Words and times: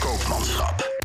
Koopmanschap. 0.00 0.95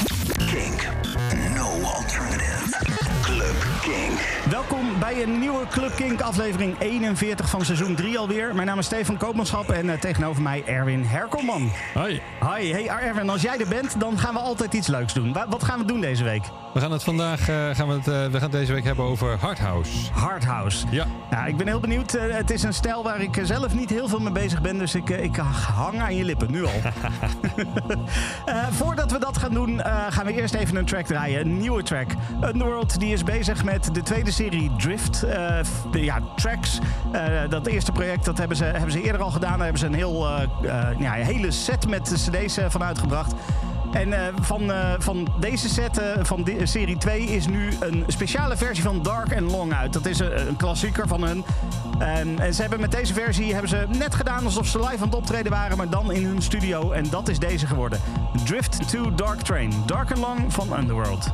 Welkom 4.82 5.00
bij 5.00 5.24
een 5.24 5.40
nieuwe 5.40 5.68
Club 5.68 5.96
Kink 5.96 6.22
aflevering 6.22 6.76
41 6.80 7.50
van 7.50 7.66
seizoen 7.66 7.96
3 7.96 8.18
alweer. 8.20 8.56
Mijn 8.56 8.68
naam 8.68 8.80
is 8.80 8.86
Stefan 8.86 9.18
Koopmanschap 9.18 9.70
en 9.70 9.90
eh, 9.90 10.00
tegenover 10.00 10.42
mij 10.42 10.64
Erwin 10.66 11.04
Herkelman. 11.04 11.72
Hoi. 11.94 12.22
Hi, 12.40 12.72
hey 12.72 12.88
Erwin, 12.88 13.30
als 13.30 13.42
jij 13.42 13.60
er 13.60 13.68
bent, 13.68 14.00
dan 14.00 14.20
gaan 14.20 14.34
we 14.34 14.40
altijd 14.40 14.74
iets 14.74 14.88
leuks 14.88 15.14
doen. 15.14 15.34
Wa- 15.34 15.46
Wat 15.50 15.64
gaan 15.64 15.80
we 15.80 15.86
doen 15.86 16.02
deze 16.02 16.24
week? 16.24 16.44
We 16.74 16.80
gaan 16.80 16.92
het 16.92 17.04
vandaag 17.04 17.50
eh, 17.50 17.70
gaan 17.72 17.88
we 17.88 17.94
het, 17.94 18.08
eh, 18.08 18.14
we 18.26 18.32
gaan 18.32 18.42
het 18.42 18.52
deze 18.52 18.74
week 18.74 18.84
hebben 18.84 19.06
over 19.06 19.38
Hardhouse. 19.40 20.12
Hardhouse. 20.14 20.86
Ja. 20.90 21.06
Nou, 21.30 21.48
ik 21.48 21.58
ben 21.58 21.68
heel 21.68 21.80
benieuwd. 21.80 22.12
Het 22.12 22.52
is 22.52 22.64
een 22.64 22.74
stijl 22.74 23.04
waar 23.04 23.22
ik 23.22 23.40
zelf 23.44 23.74
niet 23.74 23.90
heel 23.90 24.08
veel 24.08 24.20
mee 24.20 24.32
bezig 24.34 24.62
ben. 24.62 24.78
Dus 24.78 24.96
ik, 24.96 25.10
ik 25.10 25.36
hang 25.76 26.00
aan 26.02 26.16
je 26.16 26.24
lippen, 26.24 26.52
nu 26.52 26.66
al. 26.66 26.72
Voordat 28.80 29.12
we 29.12 29.20
dat 29.20 29.38
gaan 29.38 29.54
doen, 29.54 29.82
gaan 30.10 30.26
we 30.26 30.34
eerst 30.34 30.54
even 30.54 30.76
een 30.76 30.86
track 30.86 31.06
draaien. 31.06 31.40
Een 31.42 31.58
nieuwe 31.58 31.84
track. 31.84 32.08
Underworld 32.44 33.00
die 33.00 33.14
is 33.14 33.24
bezig 33.24 33.64
met 33.64 33.90
de 33.96 34.04
tweede 34.04 34.32
serie 34.32 34.71
Drift. 34.78 35.24
Eh, 35.24 35.60
de- 35.92 36.04
ja, 36.04 36.20
tracks. 36.36 36.80
Eh, 37.12 37.22
dat 37.50 37.68
eerste 37.68 37.92
project 37.92 38.26
dat 38.26 38.38
hebben, 38.38 38.58
ze, 38.58 38.64
hebben 38.64 38.92
ze 38.92 39.02
eerder 39.02 39.22
al 39.22 39.32
gedaan. 39.32 39.52
Daar 39.52 39.62
hebben 39.62 39.80
ze 39.80 39.86
een, 39.86 39.94
heel, 39.94 40.28
eh, 40.28 40.48
ja, 41.00 41.18
een 41.18 41.26
hele 41.26 41.52
set 41.52 41.88
met 41.88 42.14
cd's 42.14 42.58
van 42.68 42.84
uitgebracht. 42.84 43.34
En 43.92 44.14
van, 44.42 44.72
van 45.00 45.28
deze 45.40 45.70
set, 45.70 46.02
van 46.22 46.48
serie 46.64 46.98
2, 46.98 47.22
is 47.22 47.48
nu 47.48 47.70
een 47.80 48.04
speciale 48.08 48.58
versie 48.58 48.84
van 48.84 49.02
Dark 49.02 49.36
and 49.36 49.52
Long 49.52 49.74
uit. 49.74 49.94
Dat 49.94 50.06
is 50.06 50.20
een, 50.20 50.48
een 50.48 50.56
klassieker 50.56 51.08
van 51.08 51.24
hun. 51.24 51.46
En, 52.00 52.40
en 52.40 52.54
ze 52.54 52.62
hebben 52.62 52.80
met 52.80 52.92
deze 52.92 53.14
versie 53.14 53.52
hebben 53.52 53.70
ze 53.70 53.86
net 53.98 54.16
gedaan 54.16 54.46
alsof 54.46 54.68
ze 54.68 54.80
live 54.80 54.96
aan 54.98 55.02
het 55.08 55.16
optreden 55.16 55.52
waren, 55.52 55.78
maar 55.78 55.90
dan 55.90 56.12
in 56.12 56.26
hun 56.26 56.42
studio. 56.42 56.92
En 56.92 57.10
dat 57.10 57.30
is 57.30 57.40
deze 57.40 57.68
geworden. 57.68 58.00
Drift 58.44 58.90
to 58.90 59.16
Dark 59.16 59.42
Train. 59.42 59.74
Dark 59.86 60.12
and 60.12 60.20
Long 60.20 60.54
van 60.54 60.78
Underworld. 60.80 61.32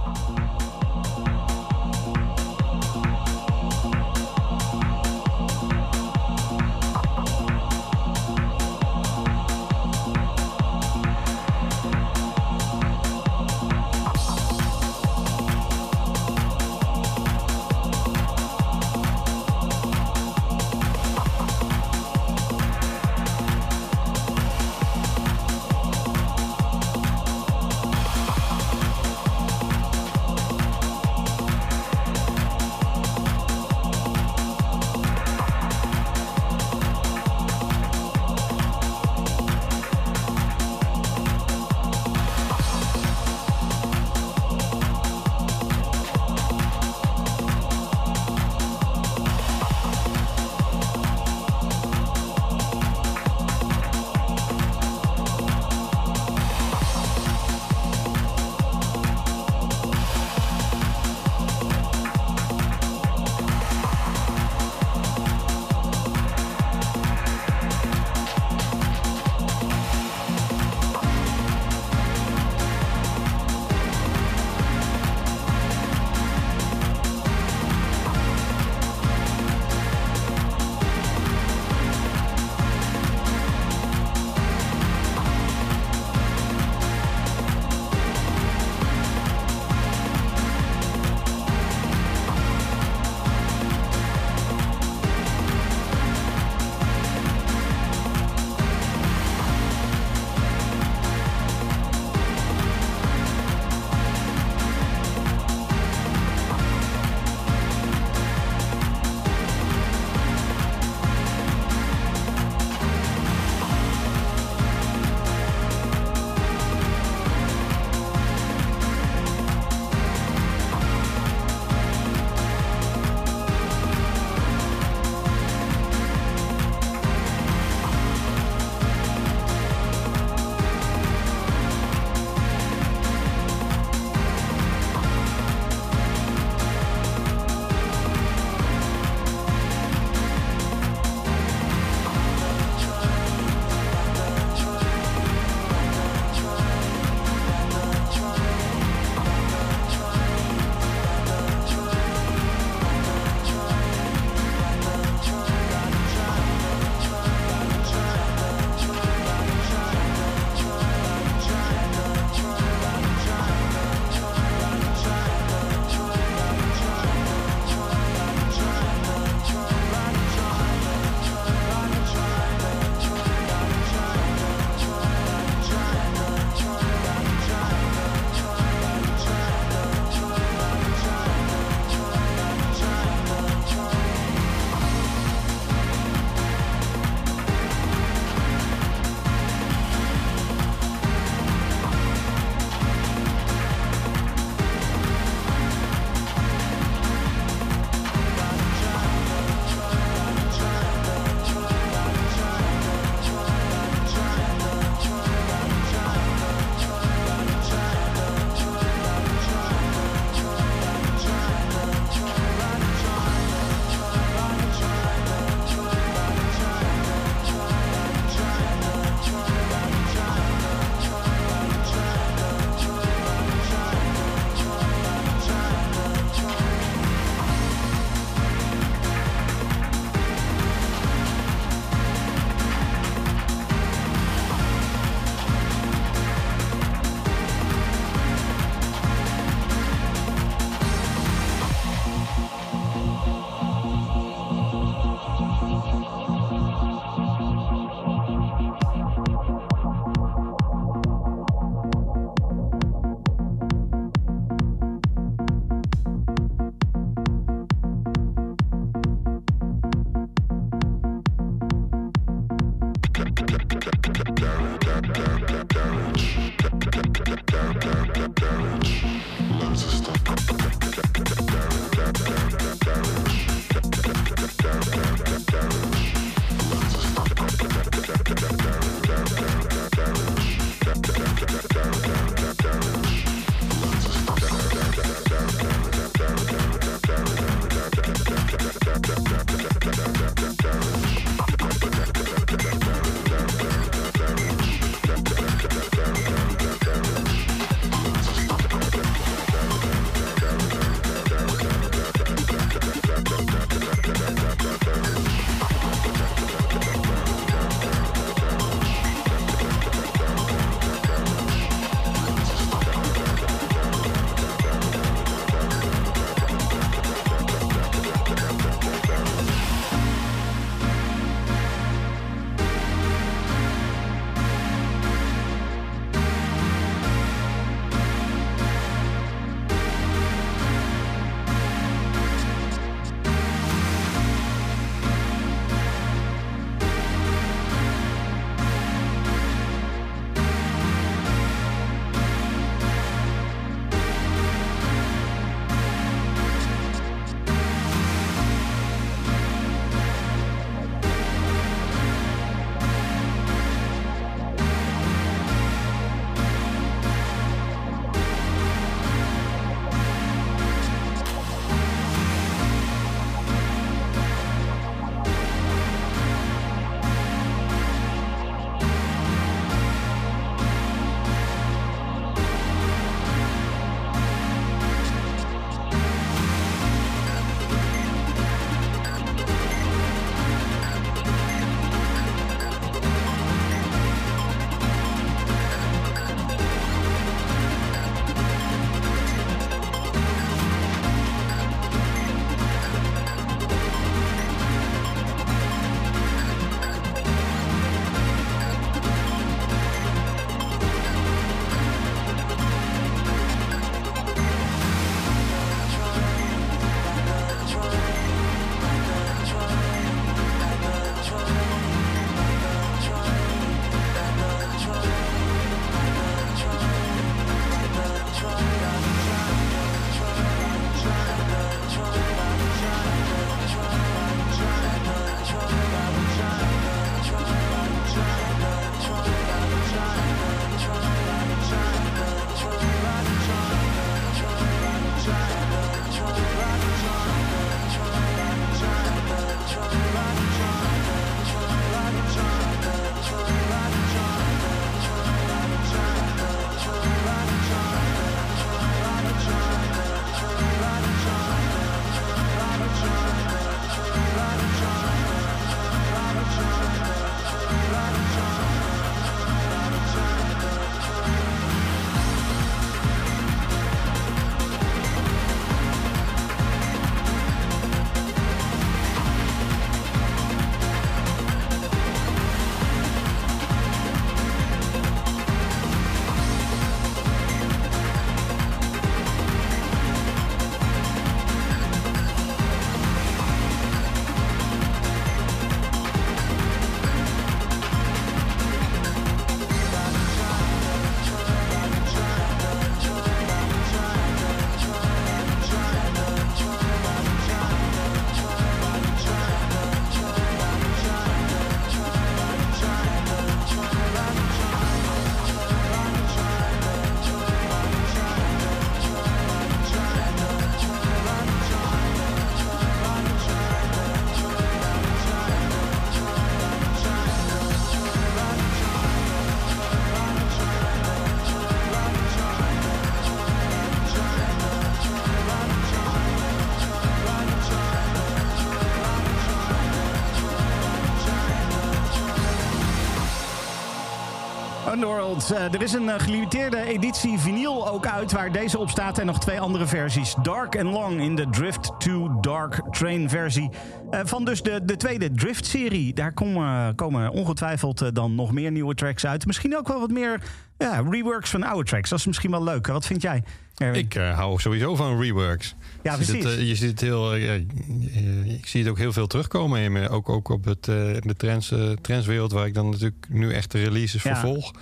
Uh, 535.28 535.74
er 535.74 535.82
is 535.82 535.94
een 535.94 536.04
uh, 536.04 536.14
gelimiteerde 536.18 536.82
editie 536.82 537.40
vinyl 537.40 537.90
ook 537.90 538.06
uit 538.06 538.32
waar 538.32 538.52
deze 538.52 538.80
op 538.80 538.90
staat 538.90 539.18
en 539.18 539.26
nog 539.26 539.40
twee 539.40 539.60
andere 539.60 539.88
versies. 539.88 540.36
Dark 540.42 540.80
and 540.80 540.94
Long 540.94 541.22
in 541.22 541.36
de 541.36 541.50
Drift 541.50 541.92
to 542.00 542.40
Dark 542.42 542.82
Train 542.92 543.30
versie. 543.30 543.70
Uh, 544.12 544.20
van 544.24 544.46
dus 544.46 544.62
de, 544.62 544.82
de 544.86 544.98
tweede 544.98 545.32
Drift-serie. 545.32 546.14
Daar 546.14 546.34
komen, 546.34 546.96
komen 546.96 547.32
ongetwijfeld 547.32 548.16
dan 548.16 548.36
nog 548.36 548.52
meer 548.52 548.72
nieuwe 548.72 548.96
tracks 548.96 549.26
uit. 549.26 549.46
Misschien 549.46 549.78
ook 549.78 549.88
wel 549.88 550.00
wat 550.00 550.12
meer 550.12 550.42
ja, 550.78 551.04
reworks 551.10 551.50
van 551.50 551.64
oude 551.64 551.90
tracks. 551.90 552.10
Dat 552.10 552.20
is 552.20 552.26
misschien 552.26 552.52
wel 552.52 552.64
leuk. 552.64 552.88
Wat 552.88 553.06
vind 553.06 553.22
jij? 553.22 553.44
Erwin? 553.76 554.02
Ik 554.02 554.14
hou 554.14 554.60
sowieso 554.60 554.96
van 554.96 555.22
reworks. 555.22 555.76
Ja, 556.04 556.16
precies. 556.16 556.44
Het, 556.44 556.60
je 556.60 556.76
ziet 556.76 556.90
het 556.90 557.02
heel, 557.02 557.36
ik 557.36 558.68
zie 558.68 558.82
het 558.82 558.90
ook 558.90 558.98
heel 558.98 559.14
veel 559.14 559.28
terugkomen. 559.28 559.80
In, 559.80 560.10
ook, 560.10 560.30
ook 560.30 560.50
op 560.50 560.66
het, 560.66 560.84
de 560.84 561.34
trends, 561.38 561.74
trendswereld, 562.02 562.52
waar 562.52 562.66
ik 562.66 562.74
dan 562.74 562.90
natuurlijk 562.90 563.26
nu 563.30 563.54
echt 563.54 563.72
de 563.72 563.84
releases 563.84 564.24
ja. 564.24 564.36
vervolg 564.36 564.74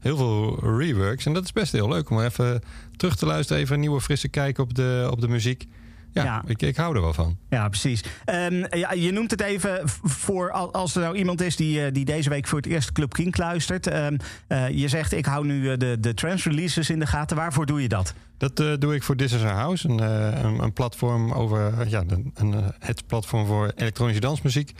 heel 0.00 0.16
veel 0.16 0.58
reworks. 0.78 1.26
En 1.26 1.32
dat 1.32 1.44
is 1.44 1.52
best 1.52 1.72
heel 1.72 1.88
leuk 1.88 2.10
om 2.10 2.20
even 2.20 2.62
terug 2.96 3.16
te 3.16 3.26
luisteren. 3.26 3.62
Even 3.62 3.74
een 3.74 3.80
nieuwe 3.80 4.00
frisse 4.00 4.28
kijk 4.28 4.58
op 4.58 4.74
de, 4.74 5.08
op 5.10 5.20
de 5.20 5.28
muziek. 5.28 5.66
Ja, 6.12 6.42
Ik, 6.46 6.62
ik 6.62 6.76
hou 6.76 6.94
er 6.94 7.00
wel 7.00 7.12
van. 7.12 7.36
Ja, 7.48 7.68
precies. 7.68 8.04
Um, 8.26 8.66
ja, 8.70 8.92
je 8.92 9.10
noemt 9.12 9.30
het 9.30 9.40
even 9.40 9.80
voor 10.02 10.50
als 10.50 10.94
er 10.94 11.02
nou 11.02 11.16
iemand 11.16 11.40
is 11.40 11.56
die, 11.56 11.84
eh, 11.84 11.92
die 11.92 12.04
deze 12.04 12.28
week 12.28 12.46
voor 12.46 12.58
het 12.58 12.66
eerst 12.66 12.92
Club 12.92 13.12
King 13.12 13.36
luistert. 13.36 13.94
Um, 13.94 14.16
uh, 14.48 14.68
je 14.68 14.88
zegt, 14.88 15.12
ik 15.12 15.26
hou 15.26 15.46
nu 15.46 15.76
de, 15.76 16.00
de 16.00 16.14
trance 16.14 16.48
releases 16.48 16.90
in 16.90 16.98
de 16.98 17.06
gaten. 17.06 17.36
Waarvoor 17.36 17.66
doe 17.66 17.82
je 17.82 17.88
dat? 17.88 18.14
Dat 18.36 18.60
uh, 18.60 18.72
doe 18.78 18.94
ik 18.94 19.02
voor 19.02 19.16
This 19.16 19.32
Is 19.32 19.42
Our 19.42 19.54
House. 19.54 19.88
Een, 19.88 19.98
een, 20.44 20.58
een 20.62 20.72
platform 20.72 21.32
over, 21.32 21.88
ja, 21.88 22.04
een, 22.34 22.72
het 22.78 23.06
platform 23.06 23.46
voor 23.46 23.72
elektronische 23.76 24.20
dansmuziek. 24.20 24.72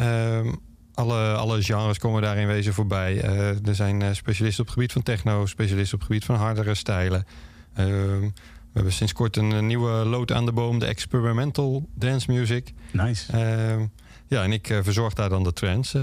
Um, 0.00 0.58
alle, 0.96 1.34
alle 1.34 1.62
genres 1.62 1.98
komen 1.98 2.22
daarin 2.22 2.46
wezen 2.46 2.72
voorbij. 2.72 3.24
Uh, 3.24 3.66
er 3.66 3.74
zijn 3.74 4.00
uh, 4.00 4.08
specialisten 4.12 4.60
op 4.60 4.66
het 4.66 4.74
gebied 4.74 4.92
van 4.92 5.02
techno, 5.02 5.46
specialisten 5.46 5.94
op 5.94 6.00
het 6.00 6.08
gebied 6.08 6.24
van 6.24 6.36
hardere 6.36 6.74
stijlen. 6.74 7.26
Uh, 7.70 7.86
we 7.86 8.82
hebben 8.82 8.92
sinds 8.92 9.12
kort 9.12 9.36
een, 9.36 9.66
nieuwe 9.66 9.90
lood 9.90 10.32
aan 10.32 10.44
de 10.44 10.52
boom, 10.52 10.78
de 10.78 10.86
experimental 10.86 11.88
dance 11.94 12.32
music. 12.32 12.72
Nice. 12.92 13.32
Ehm, 13.32 13.86
ja, 14.26 14.42
en 14.42 14.52
ik 14.52 14.68
eh, 14.68 14.78
verzorg 14.82 15.14
daar 15.14 15.28
dan 15.28 15.42
de 15.42 15.52
trends. 15.52 15.94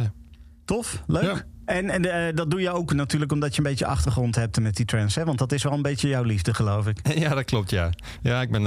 Tof, 0.66 1.04
leuk. 1.08 1.24
Ja. 1.24 1.44
En, 1.66 1.90
en 1.90 2.36
dat 2.36 2.52
doe 2.52 2.62
je 2.62 2.72
ook 2.72 2.94
natuurlijk 2.94 3.32
omdat 3.32 3.56
je 3.56 3.58
een 3.58 3.70
beetje 3.70 3.86
achtergrond 3.86 4.36
hebt 4.36 4.60
met 4.60 4.76
die 4.76 4.86
trends. 4.86 5.16
Hè? 5.16 5.26
Want 5.26 5.38
dat 5.38 5.52
is 5.52 5.64
wel 5.64 5.74
een 5.74 5.82
beetje 5.82 6.08
jouw 6.08 6.24
liefde, 6.24 6.54
geloof 6.54 6.88
ik. 6.88 6.98
Ja, 7.24 7.36
dat 7.36 7.46
klopt, 7.46 7.70
ja. 7.70 7.90
Ja, 8.22 8.42
ik 8.42 8.52
ben 8.52 8.64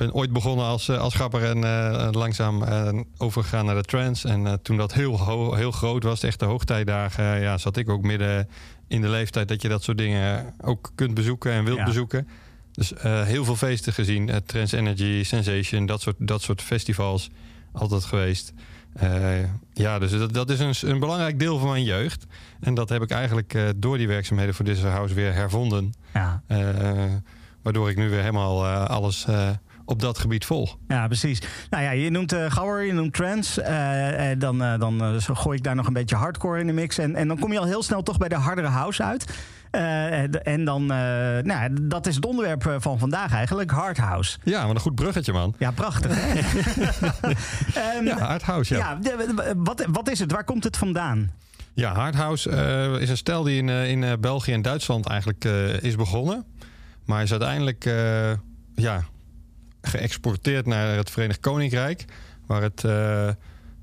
ben 0.00 0.12
ooit 0.12 0.32
begonnen 0.32 0.66
als, 0.66 0.88
eh, 0.88 0.98
als 0.98 1.14
grapper 1.14 1.44
en 1.44 1.58
uh, 1.58 2.08
langzaam 2.10 2.62
uh, 2.62 3.00
overgegaan 3.16 3.64
naar 3.64 3.74
de 3.74 3.82
trance. 3.82 4.28
En 4.28 4.62
toen 4.62 4.76
dat 4.76 4.92
heel, 4.92 5.54
heel 5.54 5.70
groot 5.70 6.02
was, 6.02 6.22
echt 6.22 6.38
de 6.38 6.44
hoogtijdagen, 6.44 7.40
ja, 7.40 7.58
zat 7.58 7.76
ik 7.76 7.88
ook 7.88 8.02
midden 8.02 8.48
in 8.88 9.00
de 9.00 9.08
leeftijd 9.08 9.48
dat 9.48 9.62
je 9.62 9.68
dat 9.68 9.82
soort 9.82 9.98
dingen 9.98 10.54
ook 10.60 10.92
kunt 10.94 11.14
bezoeken 11.14 11.52
en 11.52 11.64
wilt 11.64 11.84
bezoeken. 11.84 12.28
Dus 12.72 12.92
heel 13.02 13.44
veel 13.44 13.56
feesten 13.56 13.92
gezien. 13.92 14.30
Trance 14.46 14.76
Energy, 14.76 15.22
Sensation, 15.24 15.86
dat 15.86 16.00
soort, 16.00 16.16
dat 16.18 16.42
soort 16.42 16.62
festivals 16.62 17.30
altijd 17.72 18.04
geweest. 18.04 18.52
ja, 19.72 19.98
dus 19.98 20.10
dat, 20.10 20.34
dat 20.34 20.50
is 20.50 20.60
een, 20.60 20.90
een 20.90 20.98
belangrijk 20.98 21.38
deel 21.38 21.58
van 21.58 21.68
mijn 21.68 21.84
jeugd. 21.84 22.26
En 22.60 22.74
dat 22.74 22.88
heb 22.88 23.02
ik 23.02 23.10
eigenlijk 23.10 23.74
door 23.76 23.98
die 23.98 24.08
werkzaamheden 24.08 24.54
voor 24.54 24.64
This 24.64 24.82
House 24.82 25.14
weer 25.14 25.34
hervonden. 25.34 25.92
Ja. 26.14 26.42
waardoor 27.62 27.90
ik 27.90 27.96
nu 27.96 28.08
weer 28.08 28.20
helemaal 28.20 28.66
alles 28.66 29.26
op 29.90 30.00
dat 30.00 30.18
gebied 30.18 30.44
vol. 30.44 30.68
Ja, 30.88 31.06
precies. 31.06 31.42
Nou 31.70 31.82
ja, 31.82 31.90
je 31.90 32.10
noemt 32.10 32.32
uh, 32.32 32.50
Gauer, 32.50 32.82
je 32.82 32.92
noemt 32.92 33.12
trance. 33.12 33.62
Uh, 33.62 34.38
dan 34.38 34.62
uh, 34.62 34.78
dan 34.78 35.20
gooi 35.22 35.56
ik 35.56 35.64
daar 35.64 35.74
nog 35.74 35.86
een 35.86 35.92
beetje 35.92 36.16
hardcore 36.16 36.60
in 36.60 36.66
de 36.66 36.72
mix. 36.72 36.98
En, 36.98 37.14
en 37.14 37.28
dan 37.28 37.38
kom 37.38 37.52
je 37.52 37.58
al 37.58 37.64
heel 37.64 37.82
snel 37.82 38.02
toch 38.02 38.18
bij 38.18 38.28
de 38.28 38.34
hardere 38.34 38.68
house 38.68 39.02
uit. 39.02 39.24
en 40.42 40.64
dan, 40.64 40.86
nou, 40.86 41.68
dat 41.82 42.06
is 42.06 42.14
het 42.14 42.26
onderwerp 42.26 42.76
van 42.78 42.98
vandaag 42.98 43.32
eigenlijk, 43.32 43.70
hard 43.70 43.96
house. 43.96 44.38
Ja, 44.44 44.62
maar 44.66 44.74
een 44.74 44.80
goed 44.80 44.94
bruggetje, 44.94 45.32
man. 45.32 45.54
Ja, 45.58 45.70
prachtig. 45.70 46.10
um, 47.96 48.06
ja, 48.06 48.18
hard 48.18 48.42
house, 48.42 48.74
ja. 48.74 48.98
ja 49.02 49.16
wat, 49.56 49.86
wat 49.90 50.10
is 50.10 50.18
het? 50.18 50.32
Waar 50.32 50.44
komt 50.44 50.64
het 50.64 50.76
vandaan? 50.76 51.30
Ja, 51.74 51.94
Hardhouse 51.94 52.50
uh, 52.50 53.00
is 53.00 53.08
een 53.08 53.16
stijl 53.16 53.42
die 53.42 53.56
in, 53.56 53.68
in 53.68 54.20
België 54.20 54.52
en 54.52 54.62
Duitsland 54.62 55.06
eigenlijk 55.06 55.44
is 55.80 55.96
begonnen. 55.96 56.44
Maar 57.04 57.22
is 57.22 57.30
uiteindelijk 57.30 57.84
ja, 58.74 59.04
geëxporteerd 59.82 60.66
naar 60.66 60.96
het 60.96 61.10
Verenigd 61.10 61.40
Koninkrijk, 61.40 62.04
waar 62.46 62.62
het 62.62 62.82
uh, 62.86 63.28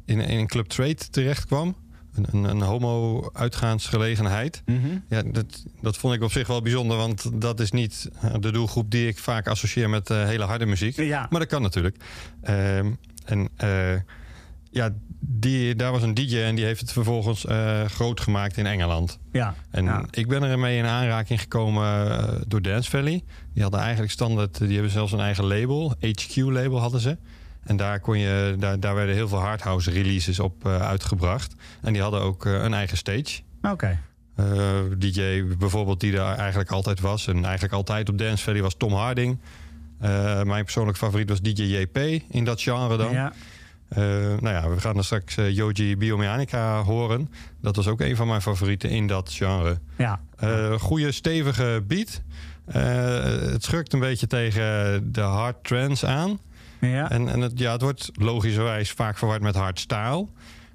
in, 0.05 0.19
in 0.19 0.37
een 0.37 0.47
club 0.47 0.67
trade 0.67 0.95
terecht 0.95 1.45
kwam. 1.45 1.75
Een, 2.13 2.25
een, 2.31 2.43
een 2.43 2.61
homo-uitgaansgelegenheid. 2.61 4.61
Mm 4.65 5.03
Ja, 5.09 5.23
dat, 5.23 5.65
dat 5.81 5.97
vond 5.97 6.13
ik 6.13 6.21
op 6.21 6.31
zich 6.31 6.47
wel 6.47 6.61
bijzonder, 6.61 6.97
want 6.97 7.41
dat 7.41 7.59
is 7.59 7.71
niet 7.71 8.09
de 8.39 8.51
doelgroep 8.51 8.91
die 8.91 9.07
ik 9.07 9.17
vaak 9.17 9.47
associeer 9.47 9.89
met 9.89 10.09
uh, 10.09 10.25
hele 10.25 10.43
harde 10.43 10.65
muziek. 10.65 10.95
Ja. 10.95 11.27
Maar 11.29 11.39
dat 11.39 11.49
kan 11.49 11.61
natuurlijk. 11.61 11.97
Uh, 12.43 12.77
en 13.25 13.49
ja, 14.71 14.93
die, 15.19 15.75
daar 15.75 15.91
was 15.91 16.01
een 16.01 16.13
DJ 16.13 16.37
en 16.37 16.55
die 16.55 16.65
heeft 16.65 16.79
het 16.79 16.91
vervolgens 16.91 17.45
uh, 17.45 17.85
groot 17.85 18.19
gemaakt 18.19 18.57
in 18.57 18.65
Engeland. 18.65 19.19
Ja, 19.31 19.55
en 19.71 19.83
ja. 19.83 20.05
ik 20.11 20.27
ben 20.27 20.43
ermee 20.43 20.77
in 20.77 20.85
aanraking 20.85 21.41
gekomen 21.41 22.07
uh, 22.07 22.41
door 22.47 22.61
Dance 22.61 22.89
Valley. 22.89 23.23
Die 23.57 23.65
hadden 23.65 23.85
eigenlijk 23.85 24.13
standaard, 24.13 24.57
die 24.57 24.73
hebben 24.73 24.91
zelfs 24.91 25.11
een 25.11 25.19
eigen 25.19 25.45
label, 25.45 25.95
HQ-label 25.99 26.79
hadden 26.79 26.99
ze. 26.99 27.17
En 27.63 27.77
daar, 27.77 27.99
kon 27.99 28.17
je, 28.19 28.55
daar, 28.59 28.79
daar 28.79 28.95
werden 28.95 29.15
heel 29.15 29.27
veel 29.27 29.39
hardhouse 29.39 29.91
releases 29.91 30.39
op 30.39 30.65
uh, 30.65 30.81
uitgebracht. 30.81 31.55
En 31.81 31.93
die 31.93 32.01
hadden 32.01 32.21
ook 32.21 32.45
een 32.45 32.73
eigen 32.73 32.97
stage. 32.97 33.39
Oké. 33.61 33.97
Okay. 34.35 34.95
DJ 34.97 35.43
bijvoorbeeld, 35.57 35.99
die 35.99 36.11
daar 36.11 36.37
eigenlijk 36.37 36.71
altijd 36.71 36.99
was. 36.99 37.27
En 37.27 37.43
eigenlijk 37.45 37.73
altijd 37.73 38.09
op 38.09 38.17
Dance 38.17 38.43
Valley 38.43 38.61
was 38.61 38.75
Tom 38.77 38.93
Harding. 38.93 39.39
mijn 40.43 40.63
persoonlijke 40.63 40.99
favoriet 40.99 41.29
was 41.29 41.41
DJ 41.41 41.63
JP 41.63 41.97
in 42.29 42.45
dat 42.45 42.61
genre 42.61 42.97
dan. 42.97 43.11
Ja. 43.11 43.33
Nou 44.39 44.49
ja, 44.49 44.69
we 44.69 44.79
gaan 44.79 44.97
er 44.97 45.05
straks 45.05 45.35
Yoji 45.35 45.97
Biomechanica 45.97 46.81
horen. 46.83 47.29
Dat 47.61 47.75
was 47.75 47.87
ook 47.87 48.01
een 48.01 48.15
van 48.15 48.27
mijn 48.27 48.41
favorieten 48.41 48.89
in 48.89 49.07
dat 49.07 49.31
genre. 49.33 49.79
Ja. 49.97 50.19
Goede, 50.77 51.11
stevige 51.11 51.83
beat. 51.87 52.21
Het 52.71 53.63
schurkt 53.63 53.93
een 53.93 53.99
beetje 53.99 54.27
tegen 54.27 55.01
de 55.11 55.21
hard 55.21 55.63
trance 55.63 56.07
aan. 56.07 56.39
Ja. 56.81 57.09
En, 57.09 57.29
en 57.29 57.41
het, 57.41 57.59
ja, 57.59 57.71
het 57.71 57.81
wordt 57.81 58.09
logischerwijs 58.13 58.91
vaak 58.91 59.17
verward 59.17 59.41
met 59.41 59.55
hardstyle. 59.55 60.27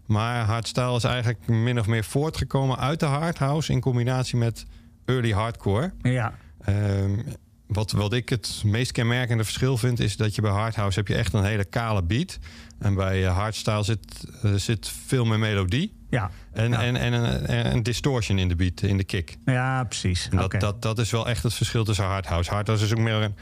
Maar 0.07 0.45
hardstyle 0.45 0.97
is 0.97 1.05
eigenlijk 1.05 1.47
min 1.47 1.79
of 1.79 1.87
meer 1.87 2.05
voortgekomen 2.05 2.79
uit 2.79 3.01
de 3.01 3.07
hardhouse... 3.07 3.73
in 3.73 3.81
combinatie 3.81 4.37
met 4.37 4.65
early 5.05 5.31
hardcore. 5.31 5.93
Ja. 6.03 6.35
Ehm, 6.65 7.19
wat, 7.67 7.91
wat 7.91 8.13
ik 8.13 8.29
het 8.29 8.63
meest 8.65 8.93
kenmerkende 8.93 9.45
verschil 9.45 9.77
vind, 9.77 10.01
is 10.01 10.17
dat 10.17 10.35
je 10.35 10.43
bij 10.43 10.51
hardhouse 10.51 10.99
heb 10.99 11.09
je 11.09 11.15
echt 11.15 11.33
een 11.33 11.45
hele 11.45 11.65
kale 11.65 12.03
beat. 12.03 12.39
En 12.79 12.95
bij 12.95 13.23
uh, 13.23 13.37
hardstyle 13.37 13.83
zit, 13.83 14.27
uh, 14.45 14.55
zit 14.55 14.93
veel 15.07 15.25
meer 15.25 15.39
melodie. 15.39 15.93
Ja. 16.13 16.31
En, 16.53 16.71
ja. 16.71 16.83
en, 16.83 16.97
en 16.97 17.13
een, 17.13 17.73
een, 17.73 17.83
distortion 17.83 18.39
in 18.39 18.49
de 18.49 18.57
beat, 18.57 18.83
in 18.83 18.97
de 18.97 19.05
kick. 19.05 19.37
Ja, 19.45 19.85
precies. 19.85 20.29
En 20.31 20.37
dat, 20.37 20.45
okay. 20.45 20.61
dat, 20.61 20.83
dat 20.83 20.99
is 20.99 21.11
wel 21.11 21.29
echt 21.29 21.43
het 21.43 21.55
verschil 21.55 21.85
tussen 21.85 22.05
hardhouse. 22.05 22.51
Hardhouse 22.51 22.85
is 22.85 22.93
ook 22.93 22.99
meer 22.99 23.15
een, 23.15 23.35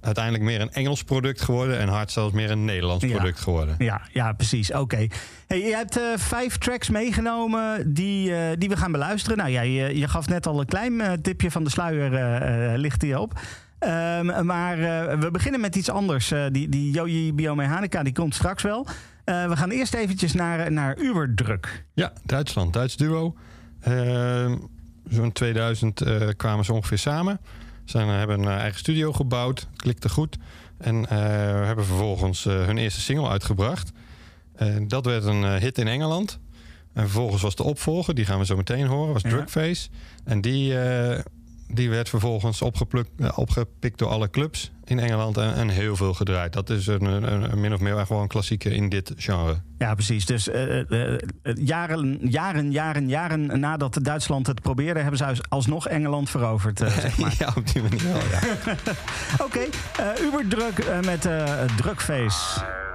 uiteindelijk 0.00 0.44
meer 0.44 0.60
een 0.60 0.72
Engels 0.72 1.04
product 1.04 1.40
geworden. 1.40 1.78
En 1.78 1.88
hardstyle 1.88 2.26
is 2.26 2.32
meer 2.32 2.50
een 2.50 2.64
Nederlands 2.64 3.06
product 3.06 3.36
ja. 3.36 3.42
geworden. 3.42 3.74
Ja, 3.78 4.00
ja 4.12 4.32
precies. 4.32 4.70
Oké. 4.70 4.80
Okay. 4.80 5.10
Hey, 5.46 5.60
je 5.60 5.74
hebt 5.74 5.98
uh, 5.98 6.04
vijf 6.16 6.58
tracks 6.58 6.88
meegenomen 6.88 7.94
die, 7.94 8.30
uh, 8.30 8.38
die 8.58 8.68
we 8.68 8.76
gaan 8.76 8.92
beluisteren. 8.92 9.38
Nou 9.38 9.50
ja, 9.50 9.60
je, 9.60 9.98
je 9.98 10.08
gaf 10.08 10.28
net 10.28 10.46
al 10.46 10.60
een 10.60 10.66
klein 10.66 10.92
uh, 10.92 11.12
tipje 11.12 11.50
van 11.50 11.64
de 11.64 11.70
sluier 11.70 12.78
ligt 12.78 13.02
hier 13.02 13.18
op. 13.18 13.40
Um, 13.80 14.46
maar 14.46 14.76
we 15.18 15.28
beginnen 15.30 15.60
met 15.60 15.76
iets 15.76 15.90
anders. 15.90 16.32
Die, 16.52 16.68
die 16.68 16.90
Yoji 16.90 17.32
Biomechanica 17.32 18.02
die 18.02 18.12
komt 18.12 18.34
straks 18.34 18.62
wel. 18.62 18.86
Uh, 19.28 19.48
we 19.48 19.56
gaan 19.56 19.70
eerst 19.70 19.94
eventjes 19.94 20.32
naar, 20.32 20.72
naar 20.72 20.98
Uberdruk. 20.98 21.84
Ja, 21.94 22.12
Duitsland. 22.24 22.72
Duits 22.72 22.96
duo. 22.96 23.34
Ehm, 23.80 24.56
zo'n 25.08 25.32
2000 25.32 26.02
kwamen 26.36 26.64
ze 26.64 26.72
ongeveer 26.72 26.98
samen. 26.98 27.40
Ze 27.84 27.98
hebben 27.98 28.40
een 28.40 28.48
eigen 28.48 28.78
studio 28.78 29.12
gebouwd. 29.12 29.68
Klikte 29.76 30.08
goed. 30.08 30.36
En 30.78 31.08
hebben 31.64 31.84
vervolgens 31.84 32.44
hun 32.44 32.78
eerste 32.78 33.00
single 33.00 33.28
uitgebracht. 33.28 33.90
dat 34.86 35.04
werd 35.04 35.24
een 35.24 35.58
hit 35.58 35.78
in 35.78 35.88
Engeland. 35.88 36.38
En 36.92 37.02
vervolgens 37.02 37.42
was 37.42 37.54
de 37.54 37.62
opvolger, 37.62 38.14
die 38.14 38.24
gaan 38.24 38.38
we 38.38 38.44
zo 38.44 38.56
meteen 38.56 38.86
horen, 38.86 39.12
was 39.12 39.22
Drugface. 39.22 39.88
Ja. 39.90 40.30
En 40.30 40.40
die 40.40 40.74
die 41.72 41.90
werd 41.90 42.08
vervolgens 42.08 42.62
opgepikt 42.62 43.98
door 43.98 44.08
alle 44.08 44.30
clubs 44.30 44.70
in 44.84 44.98
Engeland 44.98 45.36
en, 45.36 45.54
en 45.54 45.68
heel 45.68 45.96
veel 45.96 46.14
gedraaid. 46.14 46.52
Dat 46.52 46.70
is 46.70 46.86
een, 46.86 47.04
een, 47.04 47.52
een 47.52 47.60
min 47.60 47.74
of 47.74 47.80
meer 47.80 48.06
gewoon 48.06 48.22
een 48.22 48.28
klassieker 48.28 48.72
in 48.72 48.88
dit 48.88 49.12
genre. 49.16 49.60
Ja, 49.78 49.94
precies. 49.94 50.26
Dus 50.26 50.48
uh, 50.48 50.90
uh, 50.90 51.18
jaren, 51.54 52.18
jaren, 52.22 52.72
jaren, 52.72 53.08
jaren 53.08 53.60
nadat 53.60 53.98
Duitsland 54.02 54.46
het 54.46 54.60
probeerde, 54.60 55.00
hebben 55.00 55.18
ze 55.18 55.44
alsnog 55.48 55.88
Engeland 55.88 56.30
veroverd. 56.30 56.80
Uh, 56.80 56.98
zeg 56.98 57.18
maar. 57.18 57.34
ja, 57.38 57.52
op 57.56 57.72
die 57.72 57.82
manier 57.82 58.04
wel, 58.04 58.20
ja. 58.30 58.40
Oké, 59.44 59.44
okay, 59.44 59.68
Uberdruk 60.20 61.04
met 61.04 61.28
Drukface. 61.76 62.86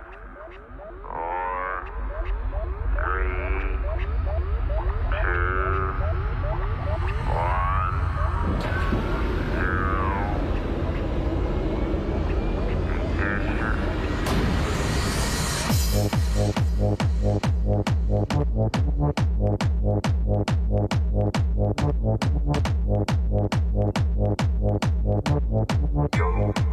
Yo, 21.75 21.87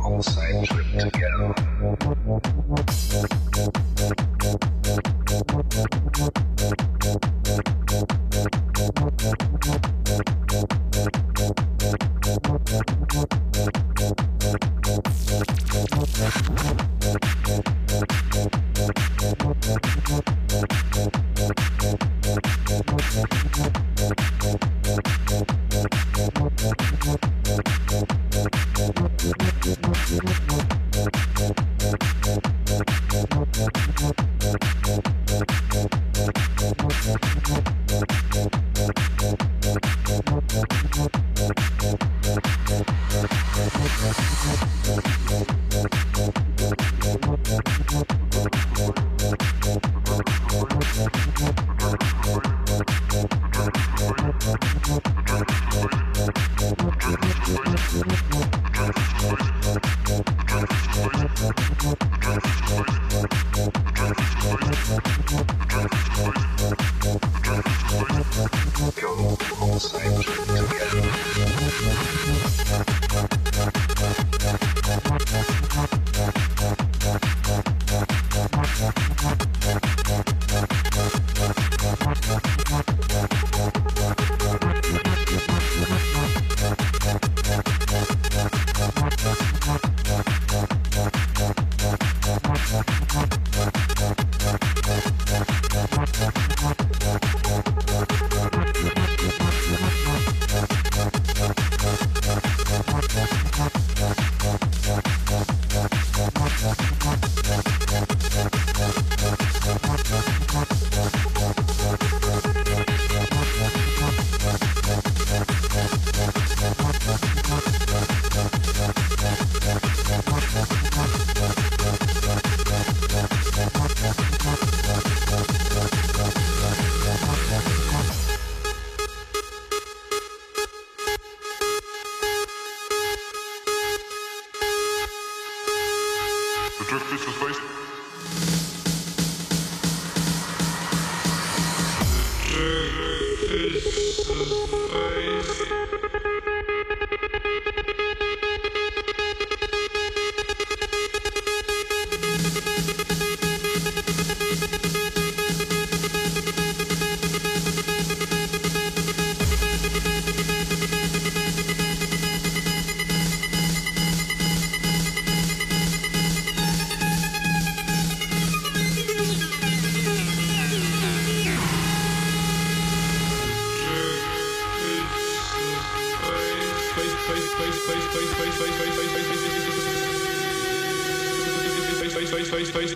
on 0.05 0.23
side 0.23 0.67
trip 0.67 0.87
together. 0.99 1.55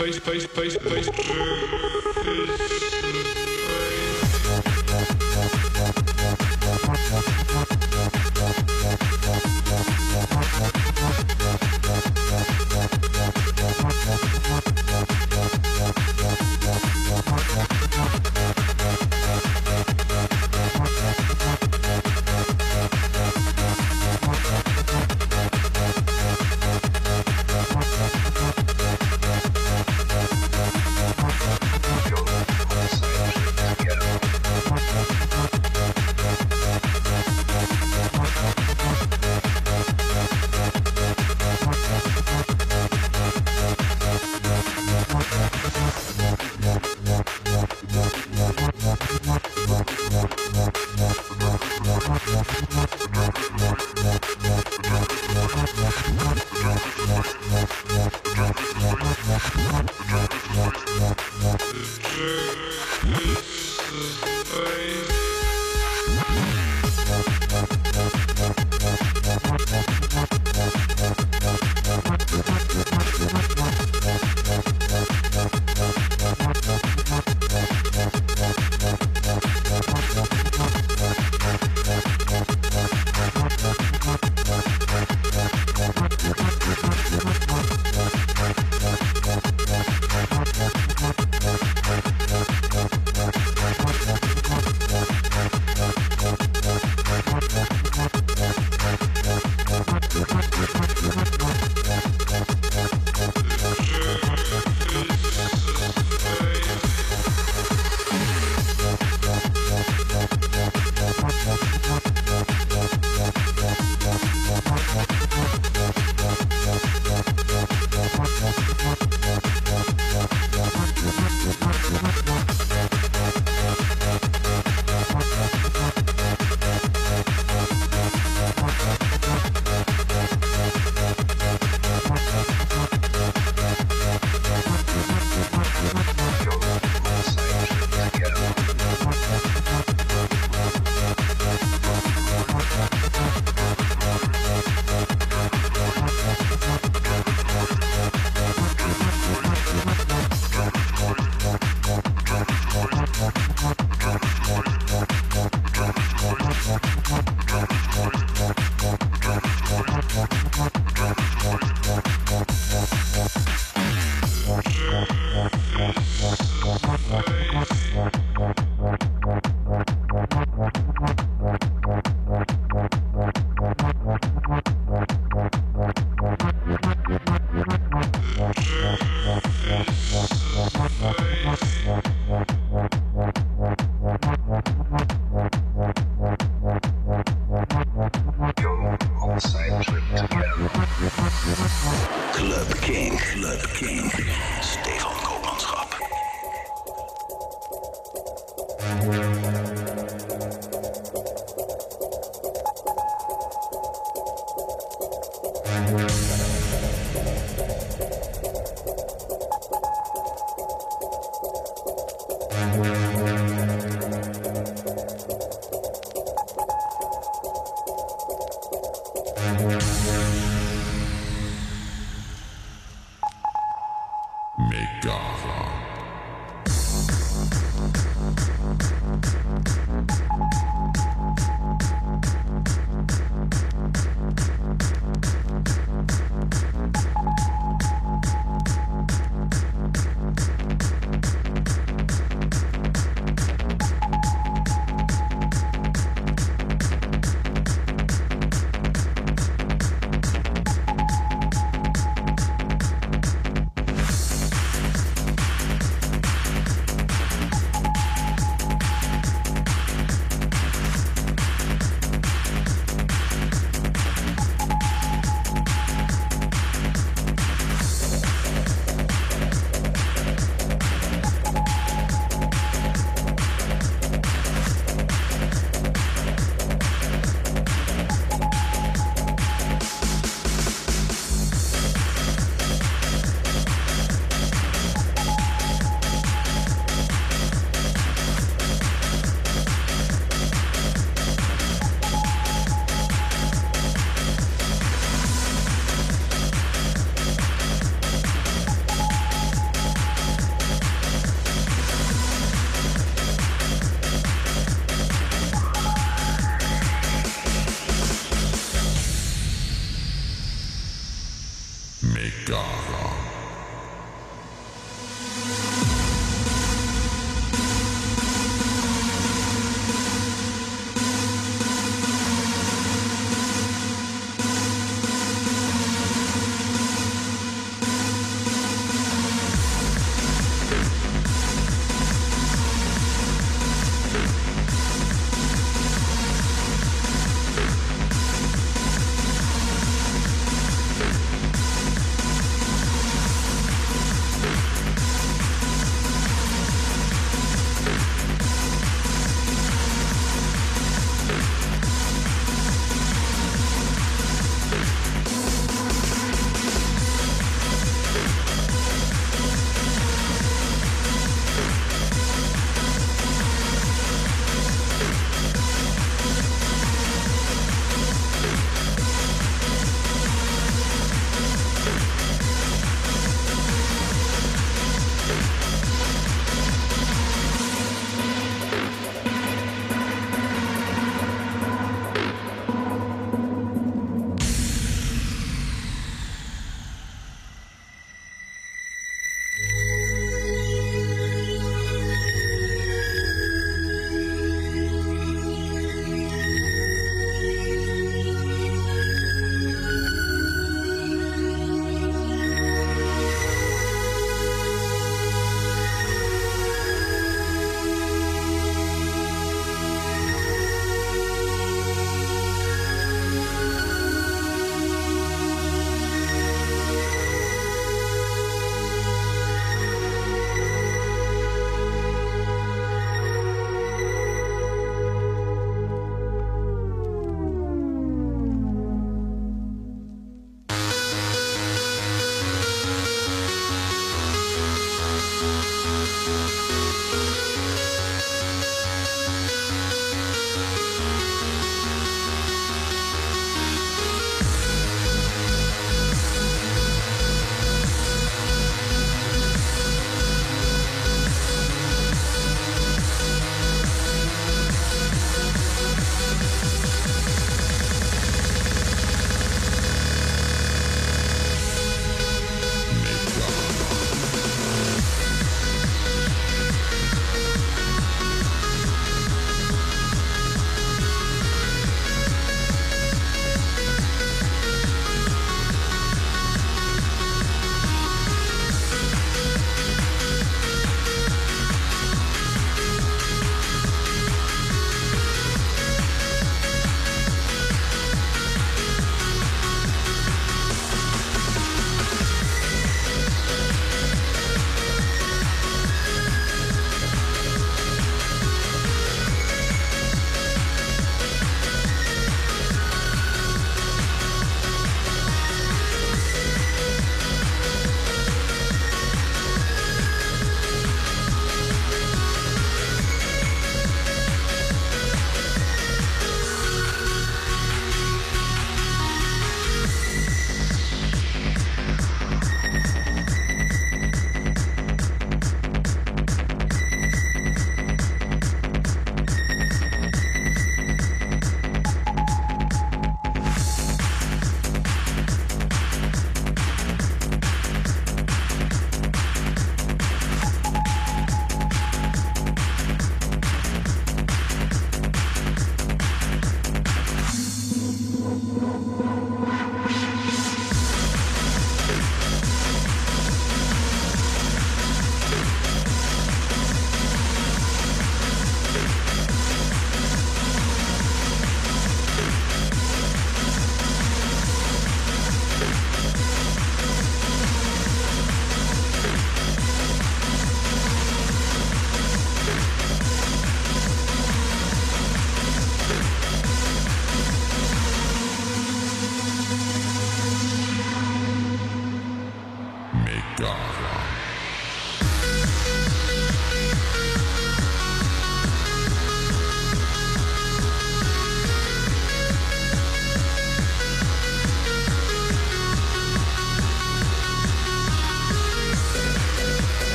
face, 0.00 0.18
face, 0.18 0.46
face, 0.46 0.76
face, 0.76 1.08
face. 1.08 1.30